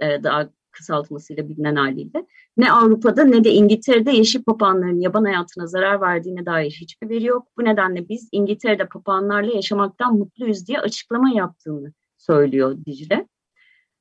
e, 0.00 0.22
daha 0.22 0.48
kısaltmasıyla 0.72 1.48
bilinen 1.48 1.76
haliyle 1.76 2.26
ne 2.56 2.72
Avrupa'da 2.72 3.24
ne 3.24 3.44
de 3.44 3.50
İngiltere'de 3.50 4.10
yeşil 4.10 4.42
papağanların 4.42 5.00
yaban 5.00 5.24
hayatına 5.24 5.66
zarar 5.66 6.00
verdiğine 6.00 6.46
dair 6.46 6.70
hiçbir 6.80 7.08
veri 7.08 7.24
yok. 7.24 7.48
Bu 7.58 7.64
nedenle 7.64 8.08
biz 8.08 8.28
İngiltere'de 8.32 8.88
papağanlarla 8.88 9.54
yaşamaktan 9.54 10.18
mutluyuz 10.18 10.66
diye 10.66 10.80
açıklama 10.80 11.30
yaptığını 11.30 11.92
söylüyor 12.16 12.76
Dicle. 12.86 13.26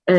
Ee, 0.09 0.15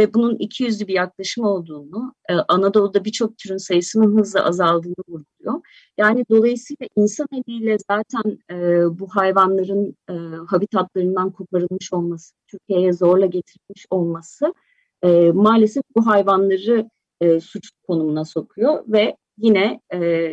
ve 0.00 0.14
bunun 0.14 0.36
iki 0.36 0.64
yüzlü 0.64 0.86
bir 0.86 0.94
yaklaşım 0.94 1.44
olduğunu, 1.44 2.14
e, 2.28 2.34
Anadolu'da 2.34 3.04
birçok 3.04 3.38
türün 3.38 3.56
sayısının 3.56 4.18
hızla 4.18 4.44
azaldığını 4.44 4.94
vurguluyor. 5.08 5.60
Yani 5.98 6.24
dolayısıyla 6.30 6.88
insan 6.96 7.26
eliyle 7.32 7.76
zaten 7.90 8.38
e, 8.50 8.56
bu 8.98 9.08
hayvanların 9.08 9.96
e, 10.10 10.14
habitatlarından 10.46 11.30
koparılmış 11.30 11.92
olması, 11.92 12.34
Türkiye'ye 12.46 12.92
zorla 12.92 13.26
getirilmiş 13.26 13.86
olması 13.90 14.54
e, 15.02 15.30
maalesef 15.30 15.82
bu 15.96 16.06
hayvanları 16.06 16.90
e, 17.20 17.40
suç 17.40 17.70
konumuna 17.82 18.24
sokuyor 18.24 18.84
ve 18.86 19.16
yine 19.38 19.80
e, 19.92 20.30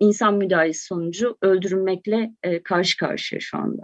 insan 0.00 0.34
müdahalesi 0.34 0.84
sonucu 0.84 1.36
öldürülmekle 1.42 2.34
e, 2.42 2.62
karşı 2.62 2.96
karşıya 2.96 3.40
şu 3.40 3.58
anda 3.58 3.82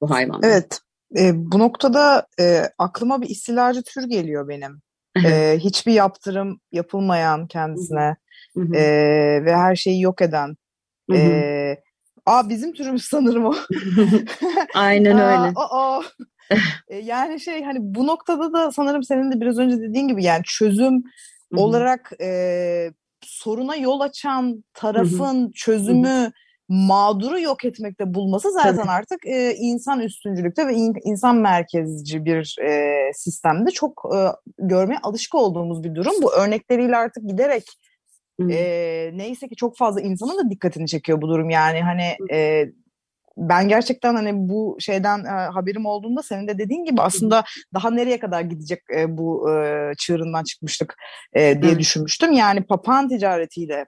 bu 0.00 0.10
hayvanlar. 0.10 0.48
Evet. 0.48 0.80
E, 1.18 1.32
bu 1.34 1.58
noktada 1.58 2.26
e, 2.40 2.62
aklıma 2.78 3.22
bir 3.22 3.28
istilacı 3.28 3.82
tür 3.82 4.04
geliyor 4.04 4.48
benim. 4.48 4.82
e, 5.24 5.58
hiçbir 5.58 5.92
yaptırım 5.92 6.60
yapılmayan 6.72 7.46
kendisine 7.46 8.16
e, 8.74 8.82
ve 9.44 9.56
her 9.56 9.76
şeyi 9.76 10.02
yok 10.02 10.22
eden. 10.22 10.56
E, 11.12 11.76
aa 12.26 12.48
bizim 12.48 12.72
türümüz 12.72 13.04
sanırım 13.04 13.44
o. 13.44 13.54
Aynen 14.74 15.12
öyle. 15.18 15.52
Aa, 15.56 15.68
aa. 15.98 16.02
yani 17.02 17.40
şey 17.40 17.62
hani 17.64 17.78
bu 17.80 18.06
noktada 18.06 18.52
da 18.52 18.72
sanırım 18.72 19.02
senin 19.02 19.32
de 19.32 19.40
biraz 19.40 19.58
önce 19.58 19.80
dediğin 19.80 20.08
gibi 20.08 20.24
yani 20.24 20.42
çözüm 20.44 21.02
olarak 21.56 22.12
e, 22.20 22.92
soruna 23.22 23.76
yol 23.76 24.00
açan 24.00 24.64
tarafın 24.74 25.52
çözümü 25.54 26.32
mağduru 26.68 27.40
yok 27.40 27.64
etmekte 27.64 28.14
bulması 28.14 28.52
zaten 28.52 28.76
Tabii. 28.76 28.90
artık 28.90 29.26
e, 29.26 29.54
insan 29.54 30.00
üstüncülükte 30.00 30.66
ve 30.66 30.74
in, 30.74 30.94
insan 31.04 31.36
merkezci 31.36 32.24
bir 32.24 32.56
e, 32.62 33.10
sistemde 33.14 33.70
çok 33.70 34.02
e, 34.14 34.18
görmeye 34.58 34.98
alışık 35.02 35.34
olduğumuz 35.34 35.84
bir 35.84 35.94
durum. 35.94 36.14
Bu 36.22 36.32
örnekleriyle 36.32 36.96
artık 36.96 37.28
giderek 37.28 37.64
e, 38.50 39.10
neyse 39.14 39.48
ki 39.48 39.56
çok 39.56 39.76
fazla 39.76 40.00
insanın 40.00 40.44
da 40.44 40.50
dikkatini 40.50 40.86
çekiyor 40.86 41.22
bu 41.22 41.28
durum. 41.28 41.50
Yani 41.50 41.82
hani 41.82 42.16
e, 42.32 42.66
ben 43.36 43.68
gerçekten 43.68 44.14
hani 44.14 44.30
bu 44.34 44.76
şeyden 44.80 45.24
e, 45.24 45.28
haberim 45.28 45.86
olduğunda 45.86 46.22
senin 46.22 46.48
de 46.48 46.58
dediğin 46.58 46.84
gibi 46.84 47.02
aslında 47.02 47.44
daha 47.74 47.90
nereye 47.90 48.18
kadar 48.18 48.40
gidecek 48.40 48.82
e, 48.96 49.18
bu 49.18 49.50
e, 49.50 49.92
çığırından 49.98 50.44
çıkmıştık 50.44 50.94
e, 51.32 51.62
diye 51.62 51.78
düşünmüştüm. 51.78 52.32
Yani 52.32 52.62
papağan 52.62 53.08
ticaretiyle 53.08 53.86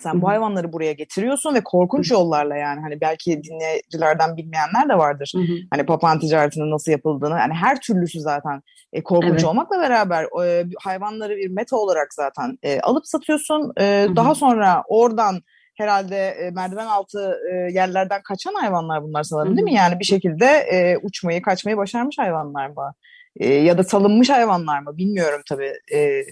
sen 0.00 0.22
bu 0.22 0.28
hayvanları 0.28 0.72
buraya 0.72 0.92
getiriyorsun 0.92 1.54
ve 1.54 1.64
korkunç 1.64 2.10
yollarla 2.10 2.56
yani 2.56 2.80
hani 2.80 3.00
belki 3.00 3.42
dinleyicilerden 3.42 4.36
bilmeyenler 4.36 4.88
de 4.88 4.98
vardır. 4.98 5.32
Hı 5.36 5.40
hı. 5.40 5.56
Hani 5.70 5.86
papağan 5.86 6.18
ticaretinin 6.18 6.70
nasıl 6.70 6.92
yapıldığını. 6.92 7.38
Yani 7.38 7.54
her 7.54 7.80
türlüsü 7.80 8.20
zaten 8.20 8.62
e, 8.92 9.02
korkunç 9.02 9.32
evet. 9.32 9.44
olmakla 9.44 9.80
beraber 9.80 10.44
e, 10.44 10.66
hayvanları 10.82 11.36
bir 11.36 11.50
meta 11.50 11.76
olarak 11.76 12.14
zaten 12.14 12.58
e, 12.62 12.80
alıp 12.80 13.06
satıyorsun. 13.06 13.72
E, 13.80 14.06
Daha 14.16 14.34
sonra 14.34 14.82
oradan 14.88 15.40
herhalde 15.74 16.16
e, 16.16 16.50
merdiven 16.50 16.86
altı 16.86 17.38
e, 17.52 17.54
yerlerden 17.72 18.22
kaçan 18.22 18.54
hayvanlar 18.54 19.02
bunlar 19.02 19.22
sanırım 19.22 19.56
değil 19.56 19.64
mi? 19.64 19.74
Yani 19.74 19.98
bir 19.98 20.04
şekilde 20.04 20.46
e, 20.46 20.98
uçmayı, 21.02 21.42
kaçmayı 21.42 21.76
başarmış 21.76 22.18
hayvanlar 22.18 22.66
mı? 22.66 22.94
E, 23.36 23.54
ya 23.54 23.78
da 23.78 23.84
salınmış 23.84 24.30
hayvanlar 24.30 24.80
mı? 24.80 24.96
Bilmiyorum 24.96 25.40
tabii. 25.48 25.72
E, 25.94 26.22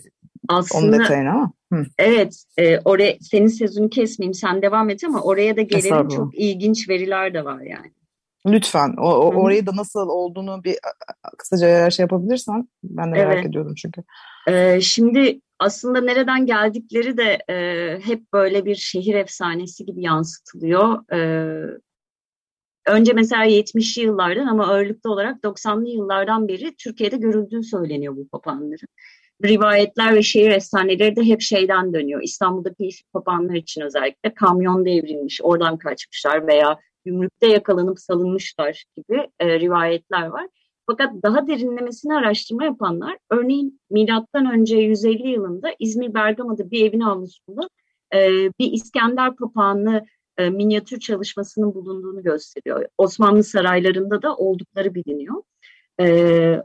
aslında 0.53 0.85
onun 0.85 1.01
detayını 1.01 1.31
ama. 1.31 1.53
Hı. 1.73 1.85
Evet, 1.99 2.45
e, 2.59 2.79
oraya 2.79 3.17
senin 3.21 3.47
sözünü 3.47 3.91
kesmeyeyim, 3.91 4.35
sen 4.35 4.63
devam 4.63 4.91
et 4.91 5.05
ama 5.05 5.21
oraya 5.21 5.57
da 5.57 5.63
gelelim 5.63 6.09
çok 6.09 6.39
ilginç 6.39 6.89
veriler 6.89 7.35
de 7.35 7.45
var 7.45 7.61
yani. 7.61 7.93
Lütfen. 8.47 8.95
O, 8.99 9.09
o 9.09 9.43
orayı 9.43 9.67
da 9.67 9.77
nasıl 9.77 10.09
olduğunu 10.09 10.65
bir 10.65 10.77
kısaca 11.39 11.69
eğer 11.69 11.91
şey 11.91 12.03
yapabilirsen 12.05 12.69
ben 12.83 13.07
de 13.07 13.19
merak 13.19 13.35
evet. 13.35 13.47
ediyordum 13.47 13.75
çünkü. 13.75 14.03
Ee, 14.49 14.81
şimdi 14.81 15.41
aslında 15.59 16.01
nereden 16.01 16.47
geldikleri 16.47 17.17
de 17.17 17.39
e, 17.51 17.99
hep 18.05 18.33
böyle 18.33 18.65
bir 18.65 18.75
şehir 18.75 19.15
efsanesi 19.15 19.87
gibi 19.87 20.03
yansıtılıyor. 20.03 21.13
E, 21.13 21.19
önce 22.87 23.13
mesela 23.13 23.47
70'li 23.47 24.03
yıllardan 24.03 24.47
ama 24.47 24.67
ağırlıklı 24.67 25.11
olarak 25.11 25.45
90'lı 25.45 25.89
yıllardan 25.89 26.49
beri 26.49 26.75
Türkiye'de 26.77 27.17
görüldüğü 27.17 27.63
söyleniyor 27.63 28.17
bu 28.17 28.29
papağanların 28.29 28.89
rivayetler 29.45 30.15
ve 30.15 30.23
şehir 30.23 30.51
efsaneleri 30.51 31.17
de 31.17 31.23
hep 31.23 31.41
şeyden 31.41 31.93
dönüyor. 31.93 32.23
İstanbul'daki 32.23 32.85
yeşil 32.85 33.05
papağanlar 33.13 33.55
için 33.55 33.81
özellikle 33.81 34.35
kamyon 34.35 34.85
devrilmiş, 34.85 35.41
oradan 35.43 35.79
kaçmışlar 35.79 36.47
veya 36.47 36.79
gümrükte 37.05 37.47
yakalanıp 37.47 38.01
salınmışlar 38.01 38.85
gibi 38.97 39.27
e, 39.41 39.61
rivayetler 39.61 40.27
var. 40.27 40.47
Fakat 40.87 41.13
daha 41.23 41.47
derinlemesine 41.47 42.15
araştırma 42.15 42.65
yapanlar, 42.65 43.19
örneğin 43.31 43.81
milattan 43.91 44.53
önce 44.53 44.77
150 44.77 45.29
yılında 45.29 45.69
İzmir 45.79 46.15
Bergama'da 46.15 46.71
bir 46.71 46.89
evin 46.89 47.01
avlusunda 47.01 47.69
e, 48.15 48.19
bir 48.61 48.73
İskender 48.73 49.37
papağanı 49.37 50.07
e, 50.39 50.51
minyatür 50.51 51.01
çalışmasının 51.01 51.75
bulunduğunu 51.75 52.23
gösteriyor. 52.23 52.87
Osmanlı 52.99 53.45
saraylarında 53.45 54.23
da 54.23 54.37
oldukları 54.37 54.95
biliniyor. 54.95 55.43
E, 56.01 56.63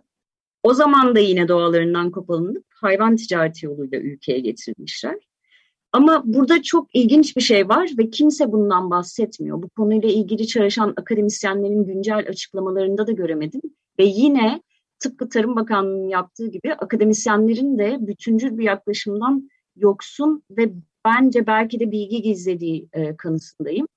o 0.63 0.73
zaman 0.73 1.15
da 1.15 1.19
yine 1.19 1.47
doğalarından 1.47 2.11
koparılıp 2.11 2.65
hayvan 2.81 3.15
ticareti 3.15 3.65
yoluyla 3.65 3.99
ülkeye 3.99 4.39
getirilmişler. 4.39 5.15
Ama 5.91 6.23
burada 6.25 6.61
çok 6.61 6.95
ilginç 6.95 7.35
bir 7.35 7.41
şey 7.41 7.69
var 7.69 7.89
ve 7.97 8.09
kimse 8.09 8.51
bundan 8.51 8.89
bahsetmiyor. 8.89 9.61
Bu 9.63 9.69
konuyla 9.69 10.09
ilgili 10.09 10.47
çalışan 10.47 10.93
akademisyenlerin 10.97 11.85
güncel 11.85 12.25
açıklamalarında 12.29 13.07
da 13.07 13.11
göremedim. 13.11 13.61
Ve 13.99 14.03
yine 14.03 14.61
tıpkı 14.99 15.29
Tarım 15.29 15.55
Bakanlığı'nın 15.55 16.07
yaptığı 16.07 16.47
gibi 16.47 16.73
akademisyenlerin 16.73 17.77
de 17.77 17.97
bütüncül 17.99 18.57
bir 18.57 18.63
yaklaşımdan 18.63 19.49
yoksun 19.75 20.43
ve 20.51 20.71
bence 21.05 21.47
belki 21.47 21.79
de 21.79 21.91
bilgi 21.91 22.21
gizlediği 22.21 22.89
e, 22.93 23.15
kanısındayım. 23.17 23.87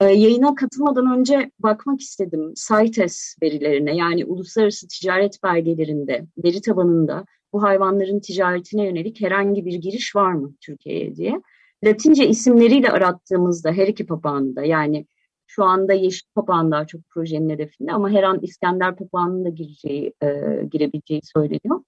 E, 0.00 0.04
yayına 0.04 0.54
katılmadan 0.54 1.18
önce 1.18 1.50
bakmak 1.58 2.00
istedim 2.00 2.54
CITES 2.54 3.36
verilerine 3.42 3.96
yani 3.96 4.24
uluslararası 4.24 4.88
ticaret 4.88 5.42
belgelerinde, 5.42 6.26
veri 6.44 6.60
tabanında 6.60 7.24
bu 7.52 7.62
hayvanların 7.62 8.20
ticaretine 8.20 8.84
yönelik 8.84 9.20
herhangi 9.20 9.66
bir 9.66 9.74
giriş 9.74 10.16
var 10.16 10.32
mı 10.32 10.54
Türkiye'ye 10.60 11.16
diye. 11.16 11.40
Latince 11.84 12.28
isimleriyle 12.28 12.90
arattığımızda 12.90 13.72
her 13.72 13.88
iki 13.88 14.06
papağanında 14.06 14.64
yani 14.64 15.06
şu 15.46 15.64
anda 15.64 15.92
Yeşil 15.92 16.26
Papağan 16.34 16.70
daha 16.70 16.86
çok 16.86 17.08
projenin 17.08 17.50
hedefinde 17.50 17.92
ama 17.92 18.10
her 18.10 18.22
an 18.22 18.38
İskender 18.42 18.96
Papağan'ın 18.96 19.44
da 19.44 19.48
gireceği, 19.48 20.12
e, 20.22 20.28
girebileceği 20.70 21.20
söyleniyor. 21.24 21.80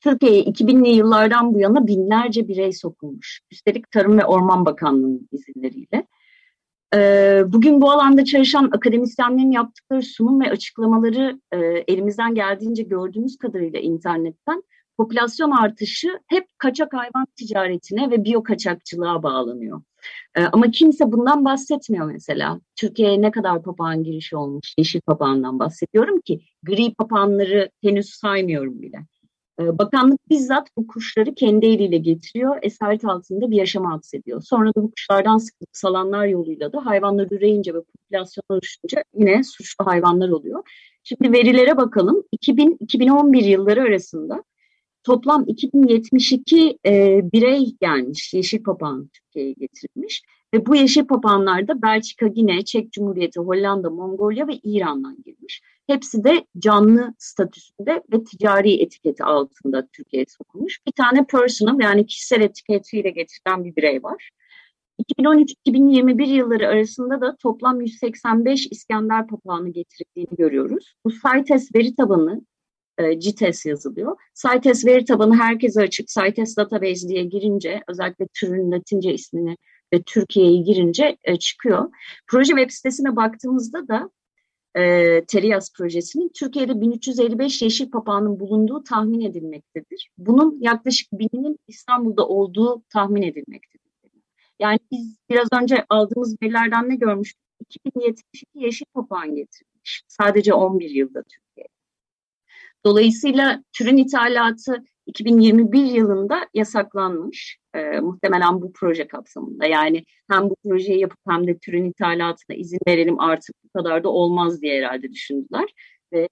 Türkiye'ye 0.00 0.42
2000'li 0.42 0.88
yıllardan 0.88 1.54
bu 1.54 1.60
yana 1.60 1.86
binlerce 1.86 2.48
birey 2.48 2.72
sokulmuş. 2.72 3.40
Üstelik 3.50 3.90
Tarım 3.90 4.18
ve 4.18 4.24
Orman 4.24 4.66
Bakanlığı'nın 4.66 5.28
izinleriyle. 5.32 6.06
Ee, 6.94 7.42
bugün 7.46 7.80
bu 7.80 7.90
alanda 7.90 8.24
çalışan 8.24 8.70
akademisyenlerin 8.72 9.50
yaptıkları 9.50 10.02
sunum 10.02 10.40
ve 10.40 10.50
açıklamaları 10.50 11.40
e, 11.52 11.56
elimizden 11.88 12.34
geldiğince 12.34 12.82
gördüğümüz 12.82 13.36
kadarıyla 13.38 13.80
internetten 13.80 14.62
popülasyon 14.96 15.50
artışı 15.50 16.20
hep 16.26 16.46
kaçak 16.58 16.92
hayvan 16.92 17.26
ticaretine 17.36 18.10
ve 18.10 18.24
biyo 18.24 18.42
kaçakçılığa 18.42 19.22
bağlanıyor. 19.22 19.82
Ee, 20.34 20.42
ama 20.44 20.70
kimse 20.70 21.12
bundan 21.12 21.44
bahsetmiyor 21.44 22.10
mesela. 22.12 22.60
Türkiye'ye 22.76 23.22
ne 23.22 23.30
kadar 23.30 23.62
papağan 23.62 24.04
girişi 24.04 24.36
olmuş, 24.36 24.74
yeşil 24.78 25.00
papağandan 25.00 25.58
bahsediyorum 25.58 26.20
ki 26.20 26.40
gri 26.62 26.94
papağanları 26.94 27.70
henüz 27.82 28.10
saymıyorum 28.10 28.82
bile. 28.82 28.98
Ee, 29.60 29.78
bakanlık 29.78 30.30
bizzat 30.30 30.68
bu 30.76 30.86
kuşları 30.86 31.34
kendi 31.34 31.66
eliyle 31.66 31.98
getiriyor, 31.98 32.58
esaret 32.62 33.04
altında 33.04 33.50
bir 33.50 33.56
yaşama 33.56 33.92
hapsediyor. 33.92 34.42
Sonra 34.42 34.68
da 34.68 34.82
bu 34.82 34.90
kuşlardan 34.90 35.38
sıkılıp 35.38 35.70
salanlar 35.72 36.26
yoluyla 36.26 36.72
da 36.72 36.86
hayvanlar 36.86 37.28
üreyince 37.30 37.74
ve 37.74 37.82
popülasyon 37.82 38.44
oluşunca 38.48 39.04
yine 39.18 39.44
suçlu 39.44 39.86
hayvanlar 39.86 40.28
oluyor. 40.28 40.62
Şimdi 41.02 41.32
verilere 41.32 41.76
bakalım. 41.76 42.24
2000-2011 42.32 43.44
yılları 43.44 43.82
arasında 43.82 44.44
toplam 45.04 45.44
2072 45.46 46.78
e, 46.86 47.20
birey 47.32 47.76
gelmiş, 47.80 48.34
yeşil 48.34 48.62
papağan 48.62 49.10
Türkiye'ye 49.14 49.52
getirilmiş. 49.52 50.22
Ve 50.54 50.66
bu 50.66 50.76
yeşil 50.76 51.04
papağanlar 51.04 51.68
da 51.68 51.82
Belçika, 51.82 52.26
Gine, 52.26 52.64
Çek 52.64 52.92
Cumhuriyeti, 52.92 53.40
Hollanda, 53.40 53.90
Mongolia 53.90 54.48
ve 54.48 54.54
İran'dan 54.62 55.16
girmiş. 55.24 55.62
Hepsi 55.86 56.24
de 56.24 56.46
canlı 56.58 57.14
statüsünde 57.18 58.02
ve 58.12 58.24
ticari 58.24 58.82
etiketi 58.82 59.24
altında 59.24 59.86
Türkiye'ye 59.92 60.26
sokulmuş. 60.28 60.80
Bir 60.86 60.92
tane 60.92 61.26
personal 61.26 61.80
yani 61.80 62.06
kişisel 62.06 62.40
etiketiyle 62.40 63.10
getirilen 63.10 63.64
bir 63.64 63.76
birey 63.76 64.02
var. 64.02 64.30
2013-2021 65.18 66.26
yılları 66.26 66.68
arasında 66.68 67.20
da 67.20 67.36
toplam 67.36 67.80
185 67.80 68.66
İskender 68.70 69.26
papağanı 69.26 69.68
getirildiğini 69.68 70.36
görüyoruz. 70.38 70.94
Bu 71.04 71.10
CITES 71.10 71.74
veri 71.74 71.94
tabanı, 71.94 72.42
e, 72.98 73.20
CITES 73.20 73.66
yazılıyor. 73.66 74.16
CITES 74.34 74.86
veri 74.86 75.04
tabanı 75.04 75.36
herkese 75.36 75.80
açık. 75.80 76.08
CITES 76.08 76.56
Database 76.56 77.08
diye 77.08 77.24
girince 77.24 77.82
özellikle 77.88 78.26
türün 78.34 78.72
Latince 78.72 79.14
ismini 79.14 79.56
ve 79.92 80.02
Türkiye'yi 80.02 80.64
girince 80.64 81.16
e, 81.24 81.36
çıkıyor. 81.38 81.90
Proje 82.26 82.48
web 82.48 82.70
sitesine 82.70 83.16
baktığımızda 83.16 83.88
da 83.88 84.10
e, 84.76 85.24
Terias 85.24 85.72
projesinin 85.72 86.30
Türkiye'de 86.34 86.80
1355 86.80 87.62
yeşil 87.62 87.90
papağanın 87.90 88.40
bulunduğu 88.40 88.84
tahmin 88.84 89.20
edilmektedir. 89.20 90.10
Bunun 90.18 90.58
yaklaşık 90.60 91.12
bininin 91.12 91.58
İstanbul'da 91.68 92.28
olduğu 92.28 92.82
tahmin 92.88 93.22
edilmektedir. 93.22 93.84
Yani 94.58 94.78
biz 94.92 95.16
biraz 95.30 95.48
önce 95.62 95.84
aldığımız 95.88 96.36
verilerden 96.42 96.88
ne 96.88 96.96
görmüştük? 96.96 97.44
2072 97.60 98.46
yeşil 98.54 98.86
papağan 98.94 99.34
getirilmiş. 99.34 100.02
Sadece 100.08 100.54
11 100.54 100.90
yılda 100.90 101.22
Türkiye. 101.22 101.66
Dolayısıyla 102.84 103.62
türün 103.72 103.96
ithalatı 103.96 104.84
2021 105.06 105.84
yılında 105.84 106.48
yasaklanmış. 106.54 107.58
E, 107.74 108.00
muhtemelen 108.00 108.62
bu 108.62 108.72
proje 108.72 109.08
kapsamında. 109.08 109.66
Yani 109.66 110.04
hem 110.30 110.50
bu 110.50 110.56
projeyi 110.64 111.00
yapıp 111.00 111.18
hem 111.28 111.46
de 111.46 111.58
türün 111.58 111.84
ithalatına 111.84 112.56
izin 112.56 112.78
verelim 112.88 113.20
artık 113.20 113.56
bu 113.64 113.78
kadar 113.78 114.04
da 114.04 114.08
olmaz 114.08 114.62
diye 114.62 114.78
herhalde 114.78 115.12
düşündüler. 115.12 115.74
Ve 116.12 116.28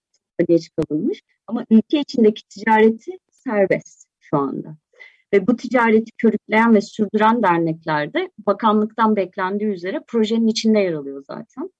geç 0.48 0.70
kalınmış. 0.76 1.22
Ama 1.46 1.66
ülke 1.70 2.00
içindeki 2.00 2.42
ticareti 2.48 3.18
serbest 3.30 4.08
şu 4.20 4.36
anda. 4.36 4.76
Ve 5.32 5.46
bu 5.46 5.56
ticareti 5.56 6.12
körükleyen 6.18 6.74
ve 6.74 6.80
sürdüren 6.80 7.42
derneklerde 7.42 8.30
bakanlıktan 8.46 9.16
beklendiği 9.16 9.70
üzere 9.70 10.00
projenin 10.06 10.46
içinde 10.46 10.78
yer 10.78 10.92
alıyor 10.92 11.24
zaten. 11.26 11.70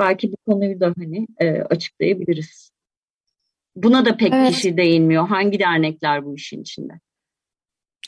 Belki 0.00 0.32
bu 0.32 0.36
konuyu 0.52 0.80
da 0.80 0.94
hani 0.98 1.26
e, 1.38 1.50
açıklayabiliriz. 1.50 2.70
Buna 3.76 4.04
da 4.04 4.16
pek 4.16 4.32
evet. 4.32 4.50
kişi 4.50 4.76
değinmiyor. 4.76 5.28
Hangi 5.28 5.58
dernekler 5.58 6.24
bu 6.24 6.34
işin 6.34 6.62
içinde? 6.62 7.00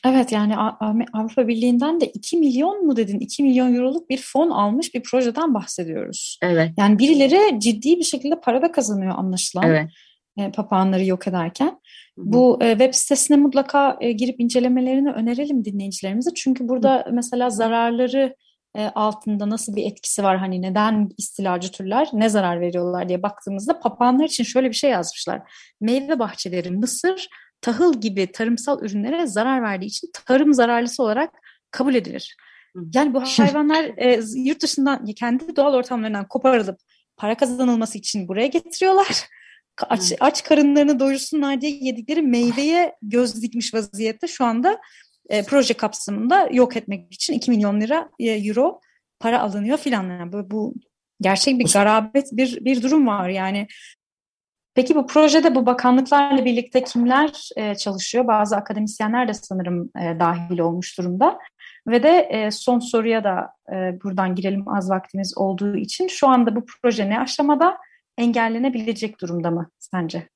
Evet 0.07 0.33
yani 0.33 0.57
Avrupa 1.13 1.49
Birliği'nden 1.49 2.01
de 2.01 2.07
2 2.07 2.37
milyon 2.37 2.87
mu 2.87 2.97
dedin? 2.97 3.19
2 3.19 3.43
milyon 3.43 3.75
euroluk 3.75 4.11
bir 4.11 4.19
fon 4.33 4.51
almış 4.51 4.95
bir 4.95 5.03
projeden 5.03 5.55
bahsediyoruz. 5.55 6.39
Evet. 6.43 6.73
Yani 6.79 6.99
birileri 6.99 7.61
ciddi 7.61 7.97
bir 7.97 8.05
şekilde 8.05 8.41
para 8.41 8.63
da 8.63 8.73
kazanıyor 8.73 9.15
anlaşılan. 9.19 9.65
Evet. 9.67 9.91
E, 10.39 10.53
papağanları 10.53 11.05
yok 11.05 11.27
ederken. 11.27 11.67
Hı-hı. 11.67 12.33
Bu 12.33 12.59
e, 12.63 12.71
web 12.71 12.95
sitesine 12.95 13.37
mutlaka 13.37 13.97
e, 14.01 14.13
girip 14.13 14.41
incelemelerini 14.41 15.11
önerelim 15.11 15.65
dinleyicilerimize. 15.65 16.31
Çünkü 16.37 16.69
burada 16.69 16.95
Hı-hı. 16.95 17.15
mesela 17.15 17.51
zararları 17.51 18.37
e, 18.77 18.85
altında 18.87 19.51
nasıl 19.51 19.77
bir 19.77 19.87
etkisi 19.87 20.23
var 20.23 20.39
hani 20.39 20.63
neden 20.63 21.09
istilacı 21.19 21.73
türler 21.73 22.09
ne 22.13 22.29
zarar 22.29 22.61
veriyorlar 22.61 23.09
diye 23.09 23.23
baktığımızda 23.23 23.81
papağanlar 23.81 24.25
için 24.25 24.45
şöyle 24.45 24.69
bir 24.69 24.75
şey 24.75 24.91
yazmışlar. 24.91 25.43
Meyve 25.81 26.19
bahçeleri, 26.19 26.71
mısır, 26.71 27.29
tahıl 27.61 28.01
gibi 28.01 28.33
tarımsal 28.33 28.83
ürünlere 28.83 29.27
zarar 29.27 29.63
verdiği 29.63 29.87
için 29.87 30.11
tarım 30.27 30.55
zararlısı 30.55 31.03
olarak 31.03 31.31
kabul 31.71 31.95
edilir. 31.95 32.37
Yani 32.95 33.15
bu 33.15 33.23
hayvanlar 33.23 33.85
e, 33.85 34.21
yurt 34.35 34.63
dışından 34.63 35.05
kendi 35.05 35.57
doğal 35.57 35.75
ortamlarından 35.75 36.29
koparılıp 36.29 36.79
para 37.17 37.37
kazanılması 37.37 37.99
için 37.99 38.29
buraya 38.29 38.47
getiriyorlar. 38.47 39.27
Aç, 39.89 40.13
aç 40.21 40.45
karınlarını 40.45 41.01
doyursunlar 41.01 41.61
diye 41.61 41.73
yedikleri 41.73 42.23
meyveye 42.23 42.97
göz 43.03 43.43
dikmiş 43.43 43.75
vaziyette 43.75 44.27
şu 44.27 44.45
anda 44.45 44.81
e, 45.29 45.43
proje 45.43 45.75
kapsamında 45.75 46.49
yok 46.53 46.77
etmek 46.77 47.13
için 47.13 47.35
2 47.35 47.51
milyon 47.51 47.81
lira 47.81 48.09
e, 48.19 48.31
euro 48.31 48.81
para 49.21 49.41
alınıyor 49.41 49.79
filan. 49.79 50.11
Yani 50.11 50.33
bu, 50.33 50.51
bu 50.51 50.75
gerçek 51.21 51.59
bir 51.59 51.73
garabet 51.73 52.29
bir 52.33 52.65
bir 52.65 52.83
durum 52.83 53.07
var 53.07 53.29
yani. 53.29 53.67
Peki 54.75 54.95
bu 54.95 55.07
projede 55.07 55.55
bu 55.55 55.67
bakanlıklarla 55.67 56.45
birlikte 56.45 56.85
kimler 56.85 57.49
e, 57.57 57.75
çalışıyor? 57.75 58.27
Bazı 58.27 58.57
akademisyenler 58.57 59.29
de 59.29 59.35
sanırım 59.35 59.91
e, 60.01 60.21
dahil 60.21 60.59
olmuş 60.59 60.99
durumda. 60.99 61.39
Ve 61.87 62.03
de 62.03 62.19
e, 62.19 62.51
son 62.51 62.79
soruya 62.79 63.25
da 63.25 63.53
e, 63.73 64.03
buradan 64.05 64.35
girelim 64.35 64.69
az 64.69 64.91
vaktimiz 64.91 65.39
olduğu 65.39 65.77
için. 65.77 66.09
Şu 66.09 66.29
anda 66.29 66.57
bu 66.57 66.65
proje 66.67 67.11
ne 67.11 67.21
aşamada? 67.21 67.79
Engellenebilecek 68.19 69.21
durumda 69.21 69.51
mı 69.51 69.71
sence? 69.79 70.29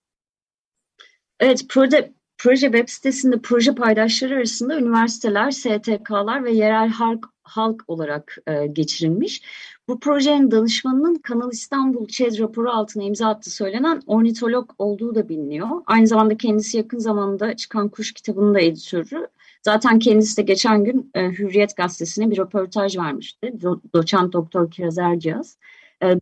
Evet, 1.41 1.65
proje 1.69 2.13
Proje 2.39 2.67
web 2.67 2.89
sitesinde 2.89 3.41
proje 3.43 3.75
paydaşları 3.75 4.35
arasında 4.35 4.79
üniversiteler, 4.79 5.51
STK'lar 5.51 6.45
ve 6.45 6.53
yerel 6.53 6.89
halk, 6.89 7.27
halk 7.43 7.83
olarak 7.87 8.37
e, 8.47 8.67
geçirilmiş. 8.67 9.43
Bu 9.89 10.01
projenin 10.01 10.51
danışmanının 10.51 11.15
Kanal 11.15 11.53
İstanbul 11.53 12.07
ÇED 12.07 12.39
raporu 12.39 12.71
altına 12.71 13.03
imza 13.03 13.29
attığı 13.29 13.51
söylenen 13.51 14.03
ornitolog 14.07 14.71
olduğu 14.79 15.15
da 15.15 15.29
biliniyor. 15.29 15.69
Aynı 15.87 16.07
zamanda 16.07 16.37
kendisi 16.37 16.77
yakın 16.77 16.99
zamanda 16.99 17.57
çıkan 17.57 17.89
kuş 17.89 18.13
kitabının 18.13 18.55
da 18.55 18.61
editörü. 18.61 19.29
Zaten 19.63 19.99
kendisi 19.99 20.37
de 20.37 20.43
geçen 20.43 20.85
gün 20.85 21.11
e, 21.15 21.29
Hürriyet 21.31 21.77
Gazetesi'ne 21.77 22.31
bir 22.31 22.39
röportaj 22.39 22.99
vermişti. 22.99 23.53
Do 23.63 23.81
doçent 23.95 24.33
Doktor 24.33 24.71
Kiraz 24.71 24.99
Erciyaz. 24.99 25.59
E, 26.03 26.21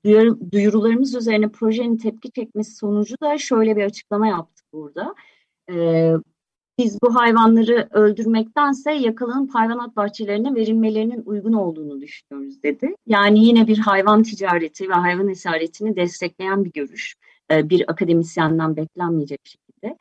duyurularımız 0.52 1.14
üzerine 1.14 1.48
projenin 1.48 1.96
tepki 1.96 2.32
çekmesi 2.32 2.74
sonucu 2.74 3.16
da 3.22 3.38
şöyle 3.38 3.76
bir 3.76 3.84
açıklama 3.84 4.28
yaptı 4.28 4.62
burada 4.72 5.14
e, 5.70 5.74
biz 6.78 6.98
bu 7.02 7.14
hayvanları 7.14 7.88
öldürmektense 7.90 8.92
yakalanıp 8.92 9.54
hayvanat 9.54 9.96
bahçelerine 9.96 10.54
verilmelerinin 10.54 11.22
uygun 11.26 11.52
olduğunu 11.52 12.00
düşünüyoruz 12.00 12.62
dedi. 12.62 12.94
Yani 13.06 13.44
yine 13.44 13.66
bir 13.66 13.78
hayvan 13.78 14.22
ticareti 14.22 14.88
ve 14.88 14.94
hayvan 14.94 15.28
esaretini 15.28 15.96
destekleyen 15.96 16.64
bir 16.64 16.72
görüş. 16.72 17.14
E, 17.50 17.68
bir 17.70 17.90
akademisyenden 17.90 18.76
beklenmeyecek 18.76 19.40
şekilde. 19.44 19.98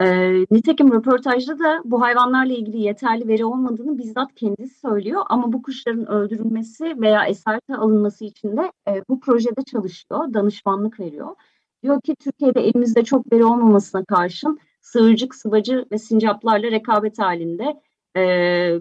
E, 0.00 0.06
nitekim 0.50 0.92
röportajda 0.92 1.58
da 1.58 1.82
bu 1.84 2.02
hayvanlarla 2.02 2.52
ilgili 2.52 2.78
yeterli 2.78 3.28
veri 3.28 3.44
olmadığını 3.44 3.98
bizzat 3.98 4.34
kendisi 4.34 4.80
söylüyor. 4.80 5.22
Ama 5.28 5.52
bu 5.52 5.62
kuşların 5.62 6.06
öldürülmesi 6.06 7.00
veya 7.00 7.24
esarete 7.24 7.76
alınması 7.76 8.24
için 8.24 8.56
de 8.56 8.72
e, 8.88 9.02
bu 9.08 9.20
projede 9.20 9.62
çalışıyor, 9.70 10.34
danışmanlık 10.34 11.00
veriyor. 11.00 11.34
Diyor 11.82 12.00
ki 12.00 12.14
Türkiye'de 12.16 12.60
elimizde 12.60 13.04
çok 13.04 13.32
veri 13.32 13.44
olmamasına 13.44 14.04
karşın 14.04 14.58
sığırcık, 14.92 15.34
sıvacı 15.34 15.86
ve 15.92 15.98
sincaplarla 15.98 16.70
rekabet 16.70 17.18
halinde 17.18 17.80
e, 18.14 18.22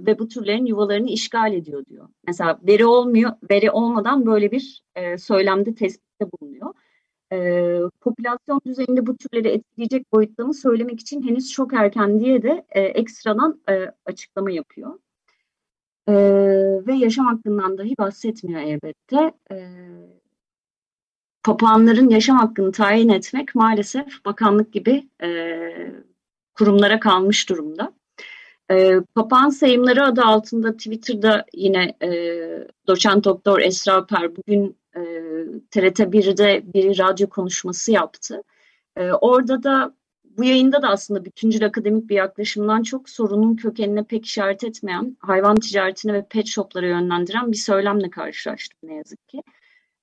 ve 0.06 0.20
bu 0.20 0.28
türlerin 0.28 0.66
yuvalarını 0.66 1.10
işgal 1.10 1.54
ediyor 1.54 1.86
diyor. 1.86 2.08
Mesela 2.28 2.60
veri 2.68 2.86
olmuyor, 2.86 3.32
veri 3.52 3.72
olmadan 3.72 4.26
böyle 4.26 4.52
bir 4.52 4.84
e, 4.96 5.18
söylemde 5.18 5.76
tespitte 5.76 6.26
bulunuyor. 6.32 6.74
E, 7.34 7.38
popülasyon 8.02 8.62
düzeyinde 8.66 9.08
bu 9.08 9.18
türleri 9.18 9.48
etkileyecek 9.48 10.12
boyutta 10.14 10.54
söylemek 10.54 11.00
için 11.00 11.22
henüz 11.22 11.52
çok 11.52 11.74
erken 11.74 12.20
diye 12.20 12.44
de 12.44 12.66
e, 12.72 12.82
ekstradan 12.82 13.62
e, 13.70 13.92
açıklama 14.06 14.52
yapıyor. 14.52 15.00
E, 16.08 16.14
ve 16.88 16.94
yaşam 16.94 17.26
hakkından 17.26 17.78
dahi 17.78 17.98
bahsetmiyor 17.98 18.62
elbette. 18.62 19.34
E, 19.52 19.58
papağanların 21.44 22.10
yaşam 22.10 22.38
hakkını 22.38 22.72
tayin 22.72 23.10
etmek 23.10 23.56
maalesef 23.56 24.26
bakanlık 24.26 24.74
gibi 24.74 25.10
e, 25.24 25.30
kurumlara 26.54 27.00
kalmış 27.00 27.50
durumda. 27.50 27.94
E, 28.72 29.00
papağan 29.16 29.50
sayımları 29.50 30.06
adı 30.06 30.22
altında 30.22 30.78
Twitter'da 30.78 31.46
yine 31.54 31.96
e, 32.04 32.10
doçent 32.88 33.26
doktor 33.26 33.60
Esra 33.60 33.94
Alper 33.94 34.36
bugün 34.36 34.78
e, 34.96 35.02
TRT 35.72 36.00
1'de 36.00 36.74
bir 36.74 37.00
radyo 37.00 37.30
konuşması 37.30 37.92
yaptı. 37.92 38.44
E, 38.96 39.12
orada 39.12 39.64
da 39.64 39.94
bu 40.38 40.44
yayında 40.44 40.82
da 40.82 40.88
aslında 40.88 41.26
bütüncül 41.26 41.66
akademik 41.66 42.10
bir 42.10 42.16
yaklaşımdan 42.16 42.84
çok 42.84 43.10
sorunun 43.10 43.56
kökenine 43.56 44.04
pek 44.04 44.26
işaret 44.26 44.64
etmeyen, 44.64 45.18
hayvan 45.20 45.56
ticaretine 45.56 46.14
ve 46.14 46.26
pet 46.30 46.48
shoplara 46.48 46.88
yönlendiren 46.88 47.52
bir 47.52 47.58
söylemle 47.58 48.10
karşılaştım 48.10 48.80
ne 48.84 48.96
yazık 48.96 49.30
ki. 49.30 49.42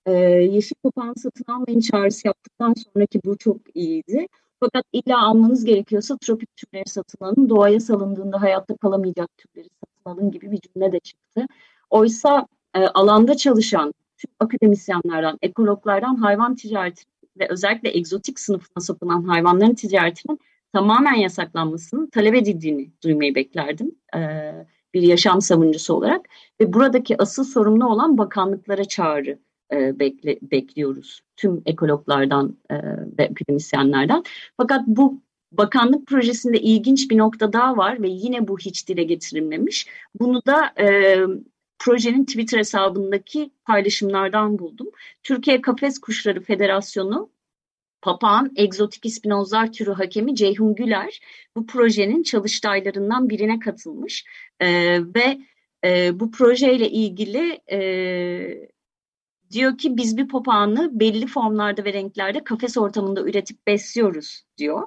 E, 0.08 0.12
yeşil 0.52 0.76
papağan 0.82 1.14
satın 1.16 1.52
almayın 1.52 1.80
çağrısı 1.80 2.26
yaptıktan 2.26 2.74
sonraki 2.74 3.20
bu 3.24 3.38
çok 3.38 3.56
iyiydi. 3.74 4.26
Fakat 4.60 4.84
illa 4.92 5.26
almanız 5.26 5.64
gerekiyorsa 5.64 6.16
tropik 6.18 6.56
türleri 6.56 6.88
satın 6.88 7.24
alın, 7.24 7.48
doğaya 7.48 7.80
salındığında 7.80 8.42
hayatta 8.42 8.76
kalamayacak 8.76 9.30
türleri 9.38 9.68
satın 9.84 10.10
alın 10.10 10.30
gibi 10.30 10.50
bir 10.50 10.60
cümle 10.60 10.92
de 10.92 11.00
çıktı. 11.00 11.46
Oysa 11.90 12.46
e, 12.74 12.80
alanda 12.80 13.36
çalışan 13.36 13.94
tüm 14.16 14.30
akademisyenlerden, 14.40 15.38
ekologlardan 15.42 16.14
hayvan 16.16 16.54
ticareti 16.54 17.02
ve 17.40 17.46
özellikle 17.50 17.96
egzotik 17.96 18.40
sınıfına 18.40 18.80
sapınan 18.80 19.22
hayvanların 19.22 19.74
ticaretinin 19.74 20.40
tamamen 20.72 21.14
yasaklanmasının 21.14 22.06
talep 22.06 22.34
edildiğini 22.34 22.90
duymayı 23.04 23.34
beklerdim 23.34 23.94
e, 24.16 24.20
bir 24.94 25.02
yaşam 25.02 25.40
savunucusu 25.40 25.94
olarak. 25.94 26.28
Ve 26.60 26.72
buradaki 26.72 27.22
asıl 27.22 27.44
sorumlu 27.44 27.86
olan 27.86 28.18
bakanlıklara 28.18 28.84
çağrı 28.84 29.38
e, 29.72 29.98
bekle, 29.98 30.38
bekliyoruz 30.42 31.20
tüm 31.36 31.62
ekologlardan 31.66 32.56
e, 32.70 32.74
ve 33.18 33.28
akademisyenlerden. 33.30 34.22
Fakat 34.56 34.86
bu 34.86 35.20
bakanlık 35.52 36.06
projesinde 36.06 36.60
ilginç 36.60 37.10
bir 37.10 37.18
nokta 37.18 37.52
daha 37.52 37.76
var 37.76 38.02
ve 38.02 38.08
yine 38.08 38.48
bu 38.48 38.58
hiç 38.58 38.88
dile 38.88 39.02
getirilmemiş. 39.02 39.86
Bunu 40.20 40.42
da 40.46 40.82
e, 40.82 41.18
projenin 41.78 42.24
Twitter 42.24 42.58
hesabındaki 42.58 43.50
paylaşımlardan 43.64 44.58
buldum. 44.58 44.90
Türkiye 45.22 45.60
Kafes 45.60 45.98
Kuşları 45.98 46.40
Federasyonu 46.40 47.30
Papağan 48.02 48.52
Egzotik 48.56 49.06
İspinozlar 49.06 49.72
türü 49.72 49.90
hakemi 49.90 50.34
Ceyhun 50.34 50.74
Güler 50.74 51.20
bu 51.56 51.66
projenin 51.66 52.22
çalıştaylarından 52.22 53.30
birine 53.30 53.58
katılmış 53.58 54.24
ee, 54.60 55.00
ve 55.14 55.38
e, 55.84 56.20
bu 56.20 56.30
projeyle 56.30 56.90
ilgili 56.90 57.60
e, 57.70 57.78
diyor 59.50 59.78
ki 59.78 59.96
biz 59.96 60.16
bir 60.16 60.28
papağanı 60.28 61.00
belli 61.00 61.26
formlarda 61.26 61.84
ve 61.84 61.92
renklerde 61.92 62.44
kafes 62.44 62.76
ortamında 62.76 63.22
üretip 63.22 63.66
besliyoruz 63.66 64.44
diyor 64.58 64.82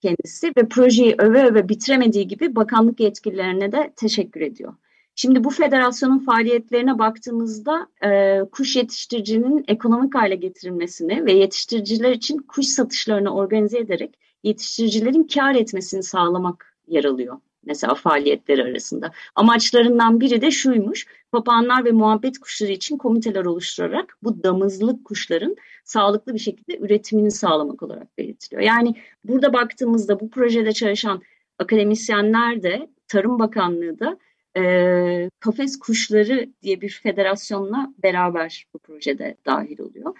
kendisi 0.00 0.52
ve 0.56 0.68
projeyi 0.68 1.14
öve 1.18 1.44
öve 1.44 1.68
bitiremediği 1.68 2.28
gibi 2.28 2.56
bakanlık 2.56 3.00
yetkililerine 3.00 3.72
de 3.72 3.92
teşekkür 3.96 4.40
ediyor. 4.40 4.74
Şimdi 5.14 5.44
bu 5.44 5.50
federasyonun 5.50 6.18
faaliyetlerine 6.18 6.98
baktığımızda 6.98 7.88
e, 8.04 8.40
kuş 8.52 8.76
yetiştiricinin 8.76 9.64
ekonomik 9.68 10.14
hale 10.14 10.34
getirilmesini 10.34 11.26
ve 11.26 11.32
yetiştiriciler 11.32 12.10
için 12.10 12.38
kuş 12.38 12.66
satışlarını 12.66 13.34
organize 13.34 13.78
ederek 13.78 14.18
yetiştiricilerin 14.42 15.24
kar 15.34 15.54
etmesini 15.54 16.02
sağlamak 16.02 16.76
yer 16.88 17.04
alıyor. 17.04 17.36
Mesela 17.64 17.94
faaliyetleri 17.94 18.62
arasında. 18.62 19.12
Amaçlarından 19.34 20.20
biri 20.20 20.40
de 20.40 20.50
şuymuş, 20.50 21.06
papağanlar 21.32 21.84
ve 21.84 21.92
muhabbet 21.92 22.38
kuşları 22.38 22.72
için 22.72 22.96
komiteler 22.96 23.44
oluşturarak 23.44 24.18
bu 24.22 24.44
damızlık 24.44 25.04
kuşların 25.04 25.56
sağlıklı 25.84 26.34
bir 26.34 26.38
şekilde 26.38 26.78
üretimini 26.78 27.30
sağlamak 27.30 27.82
olarak 27.82 28.18
belirtiliyor. 28.18 28.62
Yani 28.62 28.94
burada 29.24 29.52
baktığımızda 29.52 30.20
bu 30.20 30.30
projede 30.30 30.72
çalışan 30.72 31.22
akademisyenler 31.58 32.62
de, 32.62 32.88
Tarım 33.08 33.38
Bakanlığı 33.38 33.98
da 33.98 34.18
e, 34.56 35.30
kafes 35.40 35.78
kuşları 35.78 36.48
diye 36.62 36.80
bir 36.80 37.00
federasyonla 37.02 37.94
beraber 38.02 38.66
bu 38.74 38.78
projede 38.78 39.36
dahil 39.46 39.80
oluyor. 39.80 40.14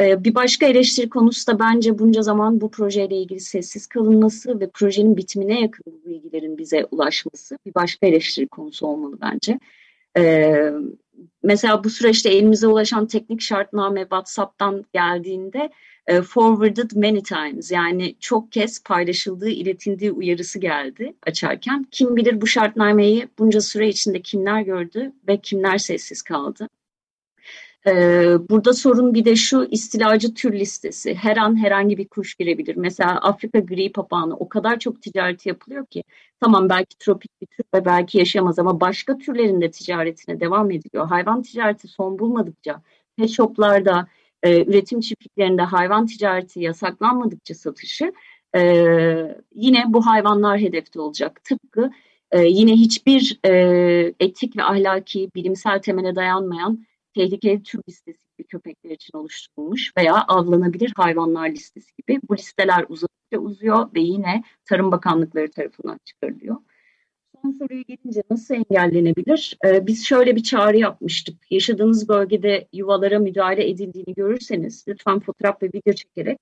E, 0.00 0.24
bir 0.24 0.34
başka 0.34 0.66
eleştiri 0.66 1.08
konusu 1.08 1.46
da 1.46 1.58
bence 1.58 1.98
bunca 1.98 2.22
zaman 2.22 2.60
bu 2.60 2.70
projeyle 2.70 3.16
ilgili 3.16 3.40
sessiz 3.40 3.86
kalınması 3.86 4.60
ve 4.60 4.70
projenin 4.70 5.16
bitimine 5.16 5.60
yakın 5.60 5.84
bu 5.86 6.10
bilgilerin 6.10 6.58
bize 6.58 6.84
ulaşması 6.90 7.58
bir 7.66 7.74
başka 7.74 8.06
eleştiri 8.06 8.48
konusu 8.48 8.86
olmalı 8.86 9.18
bence. 9.20 9.58
E, 10.18 10.72
mesela 11.42 11.84
bu 11.84 11.90
süreçte 11.90 12.30
elimize 12.30 12.66
ulaşan 12.66 13.06
teknik 13.06 13.40
şartname 13.40 14.00
WhatsApp'tan 14.00 14.84
geldiğinde 14.92 15.70
e, 16.06 16.22
forwarded 16.22 16.90
many 16.94 17.22
times 17.22 17.70
yani 17.70 18.14
çok 18.20 18.52
kez 18.52 18.82
paylaşıldığı, 18.84 19.48
iletildiği 19.50 20.12
uyarısı 20.12 20.58
geldi 20.58 21.14
açarken. 21.26 21.86
Kim 21.90 22.16
bilir 22.16 22.40
bu 22.40 22.46
şartnameyi 22.46 23.28
bunca 23.38 23.60
süre 23.60 23.88
içinde 23.88 24.22
kimler 24.22 24.62
gördü 24.62 25.12
ve 25.28 25.36
kimler 25.36 25.78
sessiz 25.78 26.22
kaldı. 26.22 26.68
E, 27.88 27.94
burada 28.50 28.72
sorun 28.72 29.14
bir 29.14 29.24
de 29.24 29.36
şu 29.36 29.64
istilacı 29.70 30.34
tür 30.34 30.52
listesi. 30.52 31.14
Her 31.14 31.36
an 31.36 31.64
herhangi 31.64 31.98
bir 31.98 32.08
kuş 32.08 32.34
girebilir. 32.34 32.76
Mesela 32.76 33.10
Afrika 33.10 33.58
gri 33.58 33.92
papağanı 33.92 34.36
o 34.36 34.48
kadar 34.48 34.78
çok 34.78 35.02
ticareti 35.02 35.48
yapılıyor 35.48 35.86
ki 35.86 36.04
tamam 36.40 36.68
belki 36.68 36.98
tropik 36.98 37.40
bir 37.40 37.46
tür 37.46 37.64
ve 37.74 37.84
belki 37.84 38.18
yaşamaz 38.18 38.58
ama 38.58 38.80
başka 38.80 39.18
türlerin 39.18 39.60
de 39.60 39.70
ticaretine 39.70 40.40
devam 40.40 40.70
ediliyor. 40.70 41.08
Hayvan 41.08 41.42
ticareti 41.42 41.88
son 41.88 42.18
bulmadıkça 42.18 42.82
pet 43.16 43.30
shoplarda, 43.30 44.08
e, 44.42 44.64
üretim 44.64 45.00
çiftliklerinde 45.00 45.62
hayvan 45.62 46.06
ticareti 46.06 46.60
yasaklanmadıkça 46.60 47.54
satışı 47.54 48.12
e, 48.56 48.62
yine 49.54 49.84
bu 49.88 50.06
hayvanlar 50.06 50.58
hedefte 50.60 51.00
olacak. 51.00 51.44
Tıpkı 51.44 51.90
e, 52.30 52.42
yine 52.42 52.72
hiçbir 52.72 53.38
e, 53.44 53.52
etik 54.20 54.56
ve 54.56 54.64
ahlaki 54.64 55.30
bilimsel 55.34 55.82
temele 55.82 56.14
dayanmayan 56.14 56.86
tehlikeli 57.18 57.62
tür 57.62 57.80
listesi 57.88 58.18
gibi 58.38 58.48
köpekler 58.48 58.90
için 58.90 59.18
oluşturulmuş 59.18 59.92
veya 59.98 60.14
avlanabilir 60.14 60.92
hayvanlar 60.96 61.50
listesi 61.50 61.92
gibi 61.98 62.20
bu 62.28 62.36
listeler 62.36 62.84
uzadıkça 62.88 63.38
uzuyor 63.38 63.94
ve 63.94 64.00
yine 64.00 64.42
Tarım 64.64 64.92
Bakanlıkları 64.92 65.50
tarafından 65.50 66.00
çıkarılıyor 66.04 66.56
son 67.42 67.52
soruya 67.52 67.82
gelince 67.82 68.22
nasıl 68.30 68.54
engellenebilir? 68.54 69.58
Ee, 69.64 69.86
biz 69.86 70.06
şöyle 70.06 70.36
bir 70.36 70.42
çağrı 70.42 70.78
yapmıştık. 70.78 71.36
Yaşadığınız 71.50 72.08
bölgede 72.08 72.68
yuvalara 72.72 73.18
müdahale 73.18 73.70
edildiğini 73.70 74.14
görürseniz 74.14 74.84
lütfen 74.88 75.20
fotoğraf 75.20 75.62
ve 75.62 75.66
video 75.66 75.92
çekerek 75.92 76.38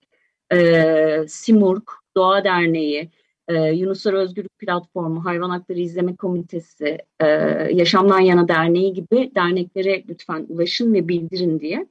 e, 0.53 1.29
Simurg, 1.29 1.83
Doğa 2.17 2.45
Derneği, 2.45 3.11
e, 3.49 3.55
Yunuslar 3.55 4.15
Özgürlük 4.15 4.59
Platformu, 4.59 5.25
Hayvan 5.25 5.51
Hakları 5.51 5.79
İzleme 5.79 6.17
Komitesi, 6.17 6.99
e, 7.21 7.27
Yaşamdan 7.73 8.21
Yana 8.21 8.49
Derneği 8.49 8.93
gibi 8.93 9.31
derneklere 9.35 10.05
lütfen 10.09 10.47
ulaşın 10.49 10.95
ve 10.95 11.09
bildirin 11.09 11.61
diye. 11.61 11.87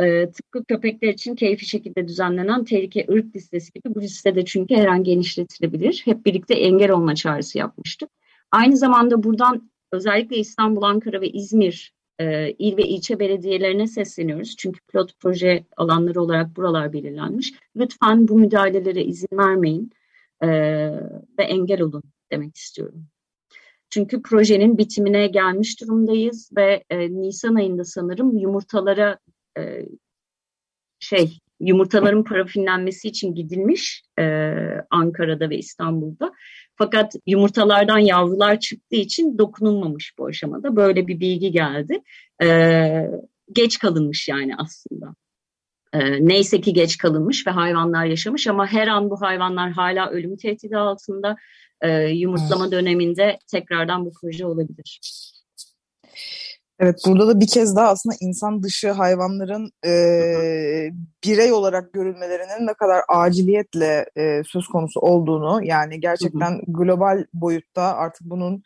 E, 0.00 0.30
tıpkı 0.30 0.64
köpekler 0.64 1.08
için 1.08 1.34
keyfi 1.34 1.66
şekilde 1.66 2.08
düzenlenen 2.08 2.64
tehlike 2.64 3.06
ırk 3.10 3.36
listesi 3.36 3.72
gibi 3.72 3.94
bu 3.94 4.00
listede 4.00 4.44
çünkü 4.44 4.74
her 4.74 4.86
an 4.86 5.04
genişletilebilir. 5.04 6.02
Hep 6.04 6.26
birlikte 6.26 6.54
engel 6.54 6.90
olma 6.90 7.14
çağrısı 7.14 7.58
yapmıştık. 7.58 8.10
Aynı 8.52 8.76
zamanda 8.76 9.22
buradan 9.22 9.70
özellikle 9.92 10.36
İstanbul, 10.36 10.82
Ankara 10.82 11.20
ve 11.20 11.30
İzmir 11.30 11.94
e, 12.20 12.50
il 12.58 12.76
ve 12.76 12.82
ilçe 12.82 13.18
belediyelerine 13.18 13.86
sesleniyoruz. 13.86 14.56
Çünkü 14.56 14.80
pilot 14.80 15.12
proje 15.20 15.64
alanları 15.76 16.22
olarak 16.22 16.56
buralar 16.56 16.92
belirlenmiş. 16.92 17.54
Lütfen 17.76 18.28
bu 18.28 18.38
müdahalelere 18.38 19.04
izin 19.04 19.28
vermeyin 19.32 19.92
e, 20.42 20.48
ve 21.38 21.42
engel 21.42 21.80
olun 21.80 22.02
demek 22.32 22.56
istiyorum. 22.56 23.06
Çünkü 23.90 24.22
projenin 24.22 24.78
bitimine 24.78 25.26
gelmiş 25.26 25.80
durumdayız 25.80 26.50
ve 26.56 26.84
e, 26.90 26.98
Nisan 27.10 27.54
ayında 27.54 27.84
sanırım 27.84 28.38
yumurtalara 28.38 29.18
e, 29.58 29.86
şey 30.98 31.38
yumurtaların 31.60 32.24
parafinlenmesi 32.24 33.08
için 33.08 33.34
gidilmiş 33.34 34.02
e, 34.18 34.24
Ankara'da 34.90 35.50
ve 35.50 35.58
İstanbul'da. 35.58 36.32
Fakat 36.78 37.14
yumurtalardan 37.26 37.98
yavrular 37.98 38.60
çıktığı 38.60 38.96
için 38.96 39.38
dokunulmamış 39.38 40.14
bu 40.18 40.26
aşamada. 40.26 40.76
Böyle 40.76 41.06
bir 41.06 41.20
bilgi 41.20 41.50
geldi. 41.50 42.02
Ee, 42.42 43.10
geç 43.52 43.78
kalınmış 43.78 44.28
yani 44.28 44.56
aslında. 44.56 45.14
Ee, 45.92 46.26
neyse 46.26 46.60
ki 46.60 46.72
geç 46.72 46.98
kalınmış 46.98 47.46
ve 47.46 47.50
hayvanlar 47.50 48.04
yaşamış 48.04 48.46
ama 48.46 48.66
her 48.66 48.88
an 48.88 49.10
bu 49.10 49.20
hayvanlar 49.20 49.70
hala 49.70 50.10
ölüm 50.10 50.36
tehdidi 50.36 50.76
altında. 50.76 51.36
e, 51.80 52.02
yumurtlama 52.02 52.64
evet. 52.64 52.72
döneminde 52.72 53.38
tekrardan 53.50 54.06
bu 54.06 54.12
proje 54.20 54.46
olabilir. 54.46 55.00
Evet 56.80 57.00
burada 57.06 57.28
da 57.28 57.40
bir 57.40 57.46
kez 57.46 57.76
daha 57.76 57.88
aslında 57.88 58.16
insan 58.20 58.62
dışı 58.62 58.90
hayvanların 58.90 59.70
e, 59.86 59.92
birey 61.24 61.52
olarak 61.52 61.92
görülmelerinin 61.92 62.66
ne 62.66 62.74
kadar 62.74 63.02
aciliyetle 63.08 64.06
e, 64.16 64.42
söz 64.46 64.68
konusu 64.68 65.00
olduğunu 65.00 65.60
yani 65.64 66.00
gerçekten 66.00 66.50
hı 66.50 66.56
hı. 66.56 66.62
global 66.66 67.24
boyutta 67.34 67.82
artık 67.82 68.22
bunun 68.26 68.62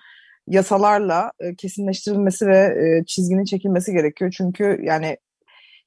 yasalarla 0.48 1.32
e, 1.40 1.54
kesinleştirilmesi 1.54 2.46
ve 2.46 2.58
e, 2.58 3.04
çizginin 3.06 3.44
çekilmesi 3.44 3.92
gerekiyor. 3.92 4.34
Çünkü 4.36 4.80
yani 4.82 5.16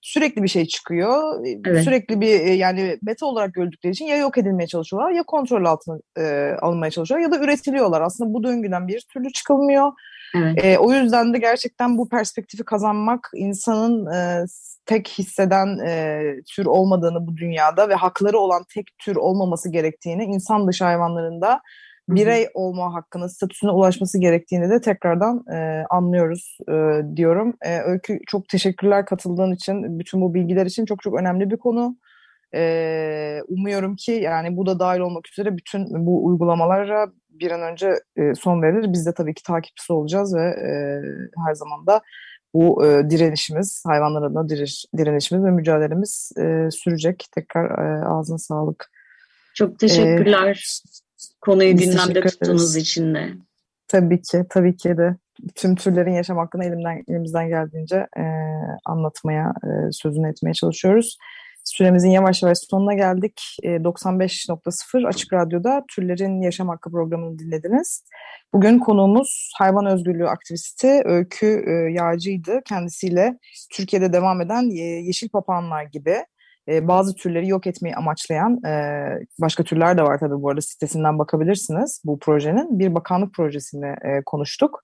sürekli 0.05 0.43
bir 0.43 0.47
şey 0.47 0.65
çıkıyor. 0.65 1.45
Evet. 1.65 1.83
Sürekli 1.83 2.21
bir 2.21 2.39
e, 2.39 2.53
yani 2.53 2.97
beta 3.01 3.25
olarak 3.25 3.53
gördükleri 3.53 3.91
için 3.91 4.05
ya 4.05 4.17
yok 4.17 4.37
edilmeye 4.37 4.67
çalışıyorlar 4.67 5.11
ya 5.11 5.23
kontrol 5.23 5.65
altına 5.65 5.99
e, 6.17 6.55
alınmaya 6.61 6.91
çalışıyorlar 6.91 7.29
ya 7.29 7.31
da 7.31 7.43
üretiliyorlar. 7.43 8.01
Aslında 8.01 8.33
bu 8.33 8.43
döngüden 8.43 8.87
bir 8.87 9.05
türlü 9.13 9.31
çıkılmıyor. 9.31 9.91
Evet. 10.35 10.65
E, 10.65 10.77
o 10.77 10.91
yüzden 10.91 11.33
de 11.33 11.37
gerçekten 11.37 11.97
bu 11.97 12.09
perspektifi 12.09 12.63
kazanmak 12.63 13.29
insanın 13.35 14.13
e, 14.13 14.45
tek 14.85 15.07
hisseden 15.07 15.77
e, 15.87 16.21
tür 16.55 16.65
olmadığını 16.65 17.27
bu 17.27 17.37
dünyada 17.37 17.89
ve 17.89 17.95
hakları 17.95 18.39
olan 18.39 18.63
tek 18.73 18.87
tür 18.97 19.15
olmaması 19.15 19.71
gerektiğini, 19.71 20.23
insan 20.23 20.67
dışı 20.67 20.83
hayvanlarında 20.83 21.61
birey 22.09 22.47
olma 22.53 22.93
hakkına, 22.93 23.29
statüsüne 23.29 23.71
ulaşması 23.71 24.19
gerektiğini 24.19 24.69
de 24.69 24.81
tekrardan 24.81 25.43
e, 25.53 25.83
anlıyoruz 25.89 26.57
e, 26.69 27.01
diyorum. 27.15 27.53
E, 27.61 27.79
Öykü 27.81 28.19
çok 28.27 28.49
teşekkürler 28.49 29.05
katıldığın 29.05 29.51
için, 29.51 29.99
bütün 29.99 30.21
bu 30.21 30.33
bilgiler 30.33 30.65
için 30.65 30.85
çok 30.85 31.01
çok 31.01 31.19
önemli 31.19 31.49
bir 31.49 31.57
konu. 31.57 31.97
E, 32.55 33.39
umuyorum 33.47 33.95
ki 33.95 34.11
yani 34.11 34.57
bu 34.57 34.65
da 34.65 34.79
dahil 34.79 34.99
olmak 34.99 35.29
üzere 35.29 35.57
bütün 35.57 36.05
bu 36.05 36.25
uygulamalara 36.25 37.07
bir 37.29 37.51
an 37.51 37.61
önce 37.61 37.99
e, 38.17 38.35
son 38.35 38.61
verilir. 38.61 38.93
Biz 38.93 39.05
de 39.05 39.13
tabii 39.13 39.33
ki 39.33 39.43
takipçisi 39.43 39.93
olacağız 39.93 40.35
ve 40.35 40.45
e, 40.45 40.71
her 41.47 41.53
zaman 41.53 41.87
da 41.87 42.01
bu 42.53 42.85
e, 42.85 43.09
direnişimiz, 43.09 43.83
hayvanlar 43.87 44.21
adına 44.21 44.49
direniş, 44.49 44.85
direnişimiz 44.97 45.45
ve 45.45 45.51
mücadelemiz 45.51 46.31
e, 46.37 46.71
sürecek. 46.71 47.27
Tekrar 47.35 47.65
e, 47.65 48.05
ağzına 48.05 48.37
sağlık. 48.37 48.91
Çok 49.55 49.79
teşekkürler. 49.79 50.47
Ee, 50.49 51.04
Konuyu 51.41 51.77
gündemde 51.77 52.21
tuttuğunuz 52.21 52.75
için 52.75 53.15
de. 53.15 53.29
Tabii 53.87 54.21
ki, 54.21 54.43
tabii 54.49 54.77
ki 54.77 54.97
de. 54.97 55.15
Tüm 55.55 55.75
türlerin 55.75 56.13
yaşam 56.13 56.37
hakkını 56.37 56.65
elimden, 56.65 57.03
elimizden 57.07 57.47
geldiğince 57.47 58.07
e, 58.17 58.23
anlatmaya, 58.85 59.53
e, 59.63 59.91
sözünü 59.91 60.29
etmeye 60.29 60.53
çalışıyoruz. 60.53 61.17
Süremizin 61.63 62.09
yavaş 62.09 62.43
yavaş 62.43 62.57
sonuna 62.69 62.93
geldik. 62.93 63.41
95.0 63.63 65.07
Açık 65.07 65.33
Radyo'da 65.33 65.83
Türlerin 65.95 66.41
Yaşam 66.41 66.69
Hakkı 66.69 66.91
programını 66.91 67.39
dinlediniz. 67.39 68.03
Bugün 68.53 68.79
konuğumuz 68.79 69.51
hayvan 69.57 69.85
özgürlüğü 69.85 70.27
aktivisti 70.27 71.01
Öykü 71.05 71.65
Yağcı'ydı. 71.91 72.61
Kendisiyle 72.65 73.37
Türkiye'de 73.73 74.13
devam 74.13 74.41
eden 74.41 74.61
Yeşil 75.05 75.29
Papağanlar 75.29 75.83
gibi 75.83 76.25
e, 76.69 76.87
bazı 76.87 77.15
türleri 77.15 77.47
yok 77.47 77.67
etmeyi 77.67 77.95
amaçlayan 77.95 78.65
e, 78.65 78.71
başka 79.41 79.63
türler 79.63 79.97
de 79.97 80.03
var 80.03 80.19
tabii 80.19 80.41
bu 80.41 80.49
arada 80.49 80.61
sitesinden 80.61 81.19
bakabilirsiniz 81.19 82.01
bu 82.05 82.19
projenin. 82.19 82.79
Bir 82.79 82.95
bakanlık 82.95 83.33
projesini 83.33 83.85
e, 83.85 84.21
konuştuk. 84.25 84.81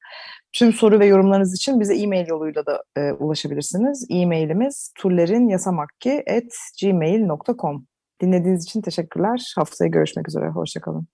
Tüm 0.53 0.73
soru 0.73 0.99
ve 0.99 1.05
yorumlarınız 1.05 1.55
için 1.55 1.79
bize 1.79 1.97
e-mail 1.97 2.27
yoluyla 2.27 2.65
da 2.65 2.83
e, 2.97 3.11
ulaşabilirsiniz. 3.11 4.07
E-mailimiz 4.09 4.93
turlerinyasamakki.gmail.com 4.97 7.85
Dinlediğiniz 8.21 8.63
için 8.63 8.81
teşekkürler. 8.81 9.53
Haftaya 9.55 9.89
görüşmek 9.89 10.27
üzere. 10.27 10.49
Hoşçakalın. 10.49 11.11